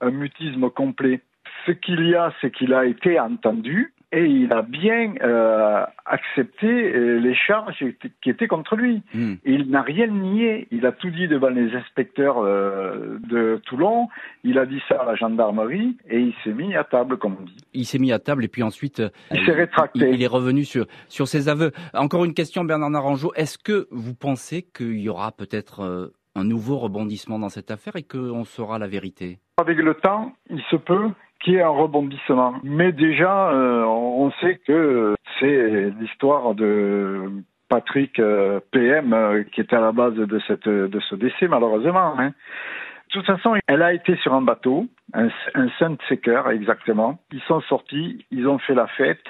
Un 0.00 0.10
mutisme 0.10 0.70
complet. 0.70 1.20
Ce 1.66 1.72
qu'il 1.72 2.08
y 2.08 2.14
a, 2.14 2.32
c'est 2.40 2.50
qu'il 2.50 2.72
a 2.72 2.86
été 2.86 3.20
entendu 3.20 3.92
et 4.12 4.24
il 4.24 4.52
a 4.52 4.62
bien 4.62 5.14
euh, 5.22 5.84
accepté 6.04 6.66
euh, 6.66 7.18
les 7.20 7.34
charges 7.34 7.84
qui 8.22 8.30
étaient 8.30 8.48
contre 8.48 8.74
lui. 8.74 9.02
Hmm. 9.14 9.34
Il 9.44 9.70
n'a 9.70 9.82
rien 9.82 10.08
nié. 10.08 10.66
Il 10.72 10.84
a 10.84 10.92
tout 10.92 11.10
dit 11.10 11.28
devant 11.28 11.50
les 11.50 11.72
inspecteurs 11.74 12.38
euh, 12.38 13.18
de 13.28 13.60
Toulon. 13.66 14.08
Il 14.42 14.58
a 14.58 14.66
dit 14.66 14.80
ça 14.88 15.02
à 15.02 15.04
la 15.04 15.14
gendarmerie 15.14 15.96
et 16.08 16.18
il 16.18 16.34
s'est 16.42 16.52
mis 16.52 16.74
à 16.74 16.82
table, 16.82 17.18
comme 17.18 17.36
on 17.40 17.44
dit. 17.44 17.56
Il 17.72 17.86
s'est 17.86 18.00
mis 18.00 18.12
à 18.12 18.18
table 18.18 18.44
et 18.44 18.48
puis 18.48 18.64
ensuite 18.64 19.00
il 19.30 19.44
s'est 19.44 19.52
rétracté. 19.52 20.10
Il, 20.10 20.22
est 20.22 20.26
revenu 20.26 20.64
sur 20.64 20.86
sur 21.08 21.28
ses 21.28 21.48
aveux. 21.48 21.70
Encore 21.94 22.24
une 22.24 22.34
question, 22.34 22.64
Bernard 22.64 22.90
Naranjo. 22.90 23.32
Est-ce 23.36 23.58
que 23.58 23.86
vous 23.92 24.14
pensez 24.14 24.62
qu'il 24.62 24.98
y 24.98 25.08
aura 25.08 25.30
peut-être 25.30 26.10
un 26.34 26.44
nouveau 26.44 26.78
rebondissement 26.78 27.38
dans 27.38 27.48
cette 27.48 27.70
affaire 27.70 27.96
et 27.96 28.02
qu'on 28.02 28.44
saura 28.44 28.78
la 28.78 28.86
vérité 28.86 29.38
Avec 29.58 29.78
le 29.78 29.94
temps, 29.94 30.32
il 30.48 30.62
se 30.70 30.76
peut 30.76 31.10
qui 31.42 31.54
est 31.54 31.62
un 31.62 31.68
rebondissement. 31.68 32.54
Mais 32.62 32.92
déjà, 32.92 33.50
euh, 33.50 33.82
on 33.84 34.30
sait 34.40 34.60
que 34.66 35.14
c'est 35.38 35.90
l'histoire 35.98 36.54
de 36.54 37.30
Patrick 37.68 38.18
euh, 38.18 38.60
PM 38.70 39.12
euh, 39.12 39.42
qui 39.44 39.60
était 39.60 39.76
à 39.76 39.80
la 39.80 39.92
base 39.92 40.14
de, 40.14 40.38
ce 40.38 41.14
décès, 41.14 41.48
malheureusement. 41.48 42.18
Hein. 42.18 42.28
De 42.28 43.12
toute 43.12 43.26
façon, 43.26 43.54
elle 43.66 43.82
a 43.82 43.92
été 43.92 44.16
sur 44.16 44.34
un 44.34 44.42
bateau, 44.42 44.86
un, 45.14 45.28
un 45.54 45.68
Saint-Secker 45.78 46.42
exactement. 46.52 47.18
Ils 47.32 47.42
sont 47.42 47.60
sortis, 47.62 48.24
ils 48.30 48.46
ont 48.46 48.58
fait 48.58 48.74
la 48.74 48.86
fête. 48.86 49.24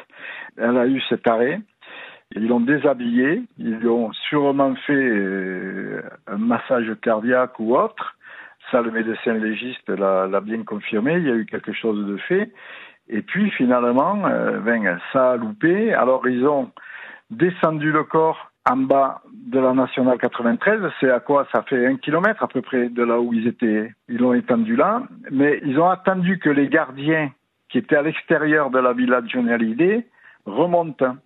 Elle 0.59 0.77
a 0.77 0.87
eu 0.87 1.01
cet 1.09 1.27
arrêt. 1.29 1.61
Ils 2.37 2.47
l'ont 2.47 2.61
déshabillée, 2.61 3.43
ils 3.59 3.77
lui 3.77 3.89
ont 3.89 4.13
sûrement 4.29 4.75
fait 4.87 4.93
un 6.27 6.39
massage 6.39 6.93
cardiaque 7.03 7.59
ou 7.59 7.77
autre. 7.77 8.17
Ça, 8.71 8.83
le 8.83 8.91
médecin 8.91 9.35
légiste 9.35 9.89
l'a 9.89 10.41
bien 10.41 10.63
confirmé. 10.63 11.15
Il 11.15 11.27
y 11.27 11.31
a 11.31 11.35
eu 11.35 11.47
quelque 11.47 11.73
chose 11.73 12.07
de 12.07 12.17
fait. 12.17 12.53
Et 13.09 13.23
puis 13.23 13.51
finalement, 13.51 14.23
euh, 14.27 14.61
ben, 14.61 14.99
ça 15.13 15.33
a 15.33 15.37
loupé. 15.37 15.93
Alors 15.93 16.29
ils 16.29 16.47
ont 16.47 16.71
descendu 17.31 17.91
le 17.91 18.05
corps 18.05 18.51
en 18.69 18.77
bas 18.77 19.23
de 19.33 19.59
la 19.59 19.73
nationale 19.73 20.19
93. 20.19 20.81
C'est 21.01 21.11
à 21.11 21.21
quoi 21.21 21.47
Ça 21.51 21.63
fait 21.63 21.87
un 21.87 21.97
kilomètre 21.97 22.43
à 22.43 22.49
peu 22.49 22.63
près 22.63 22.89
de 22.89 23.03
là 23.03 23.19
où 23.19 23.33
ils 23.33 23.49
étaient. 23.49 23.93
Ils 24.09 24.19
l'ont 24.19 24.35
étendu 24.35 24.77
là. 24.77 25.03
Mais 25.31 25.61
ils 25.65 25.79
ont 25.81 25.89
attendu 25.89 26.39
que 26.39 26.51
les 26.51 26.69
gardiens 26.69 27.31
qui 27.69 27.79
étaient 27.79 27.97
à 27.97 28.03
l'extérieur 28.03 28.71
de 28.71 28.79
la 28.79 28.93
villa 28.93 29.21
de 29.21 29.29
Johnny 29.29 30.05
remontent. 30.47 31.17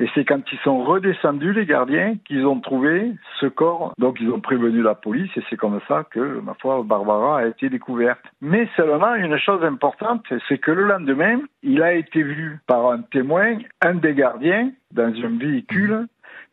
Et 0.00 0.06
c'est 0.14 0.24
quand 0.24 0.40
ils 0.52 0.58
sont 0.60 0.84
redescendus, 0.84 1.52
les 1.52 1.66
gardiens, 1.66 2.16
qu'ils 2.24 2.46
ont 2.46 2.60
trouvé 2.60 3.12
ce 3.40 3.46
corps. 3.46 3.92
Donc 3.98 4.18
ils 4.20 4.30
ont 4.30 4.40
prévenu 4.40 4.82
la 4.82 4.94
police 4.94 5.30
et 5.36 5.42
c'est 5.48 5.56
comme 5.56 5.80
ça 5.88 6.04
que, 6.10 6.40
ma 6.40 6.54
foi, 6.54 6.82
Barbara 6.84 7.40
a 7.40 7.46
été 7.46 7.68
découverte. 7.68 8.20
Mais 8.40 8.68
seulement, 8.76 9.14
une 9.14 9.38
chose 9.38 9.64
importante, 9.64 10.24
c'est 10.48 10.58
que 10.58 10.70
le 10.70 10.86
lendemain, 10.86 11.40
il 11.62 11.82
a 11.82 11.94
été 11.94 12.22
vu 12.22 12.58
par 12.66 12.90
un 12.90 13.02
témoin, 13.02 13.58
un 13.82 13.94
des 13.94 14.14
gardiens, 14.14 14.70
dans 14.92 15.12
un 15.12 15.38
véhicule, 15.38 16.06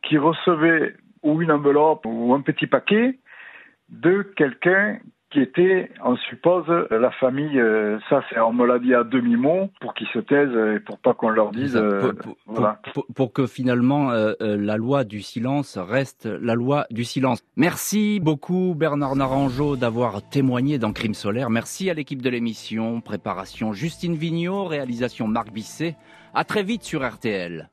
qui 0.03 0.17
recevait 0.17 0.95
ou 1.23 1.41
une 1.41 1.51
enveloppe 1.51 2.05
ou 2.05 2.33
un 2.33 2.41
petit 2.41 2.67
paquet 2.67 3.19
de 3.89 4.23
quelqu'un 4.35 4.97
qui 5.31 5.39
était, 5.39 5.89
on 6.03 6.17
suppose, 6.17 6.67
la 6.91 7.11
famille, 7.11 7.59
euh, 7.59 7.97
ça 8.09 8.21
c'est, 8.29 8.39
on 8.39 8.51
me 8.53 8.65
l'a 8.65 8.79
dit 8.79 8.93
à 8.93 9.03
demi-mot, 9.03 9.69
pour 9.79 9.93
qu'ils 9.93 10.07
se 10.07 10.19
taisent 10.19 10.75
et 10.75 10.79
pour 10.81 10.99
pas 10.99 11.13
qu'on 11.13 11.29
leur 11.29 11.51
dise... 11.51 11.75
Euh, 11.75 12.11
pour, 12.13 12.35
voilà. 12.45 12.81
pour, 13.15 13.31
que 13.31 13.47
finalement 13.47 14.11
euh, 14.11 14.33
la 14.39 14.75
loi 14.75 15.03
du 15.05 15.21
silence 15.21 15.77
reste 15.77 16.25
la 16.25 16.53
loi 16.53 16.85
du 16.91 17.05
silence. 17.05 17.41
Merci 17.55 18.19
beaucoup 18.19 18.75
Bernard 18.77 19.15
Naranjo 19.15 19.77
d'avoir 19.77 20.27
témoigné 20.27 20.77
dans 20.77 20.91
Crime 20.91 21.13
Solaire. 21.13 21.49
Merci 21.49 21.89
à 21.89 21.93
l'équipe 21.93 22.21
de 22.21 22.29
l'émission, 22.29 22.99
préparation 22.99 23.71
Justine 23.71 24.15
Vignot, 24.15 24.65
réalisation 24.65 25.27
Marc 25.27 25.51
Bisset. 25.51 25.95
À 26.33 26.43
très 26.43 26.63
vite 26.63 26.83
sur 26.83 27.07
RTL. 27.07 27.69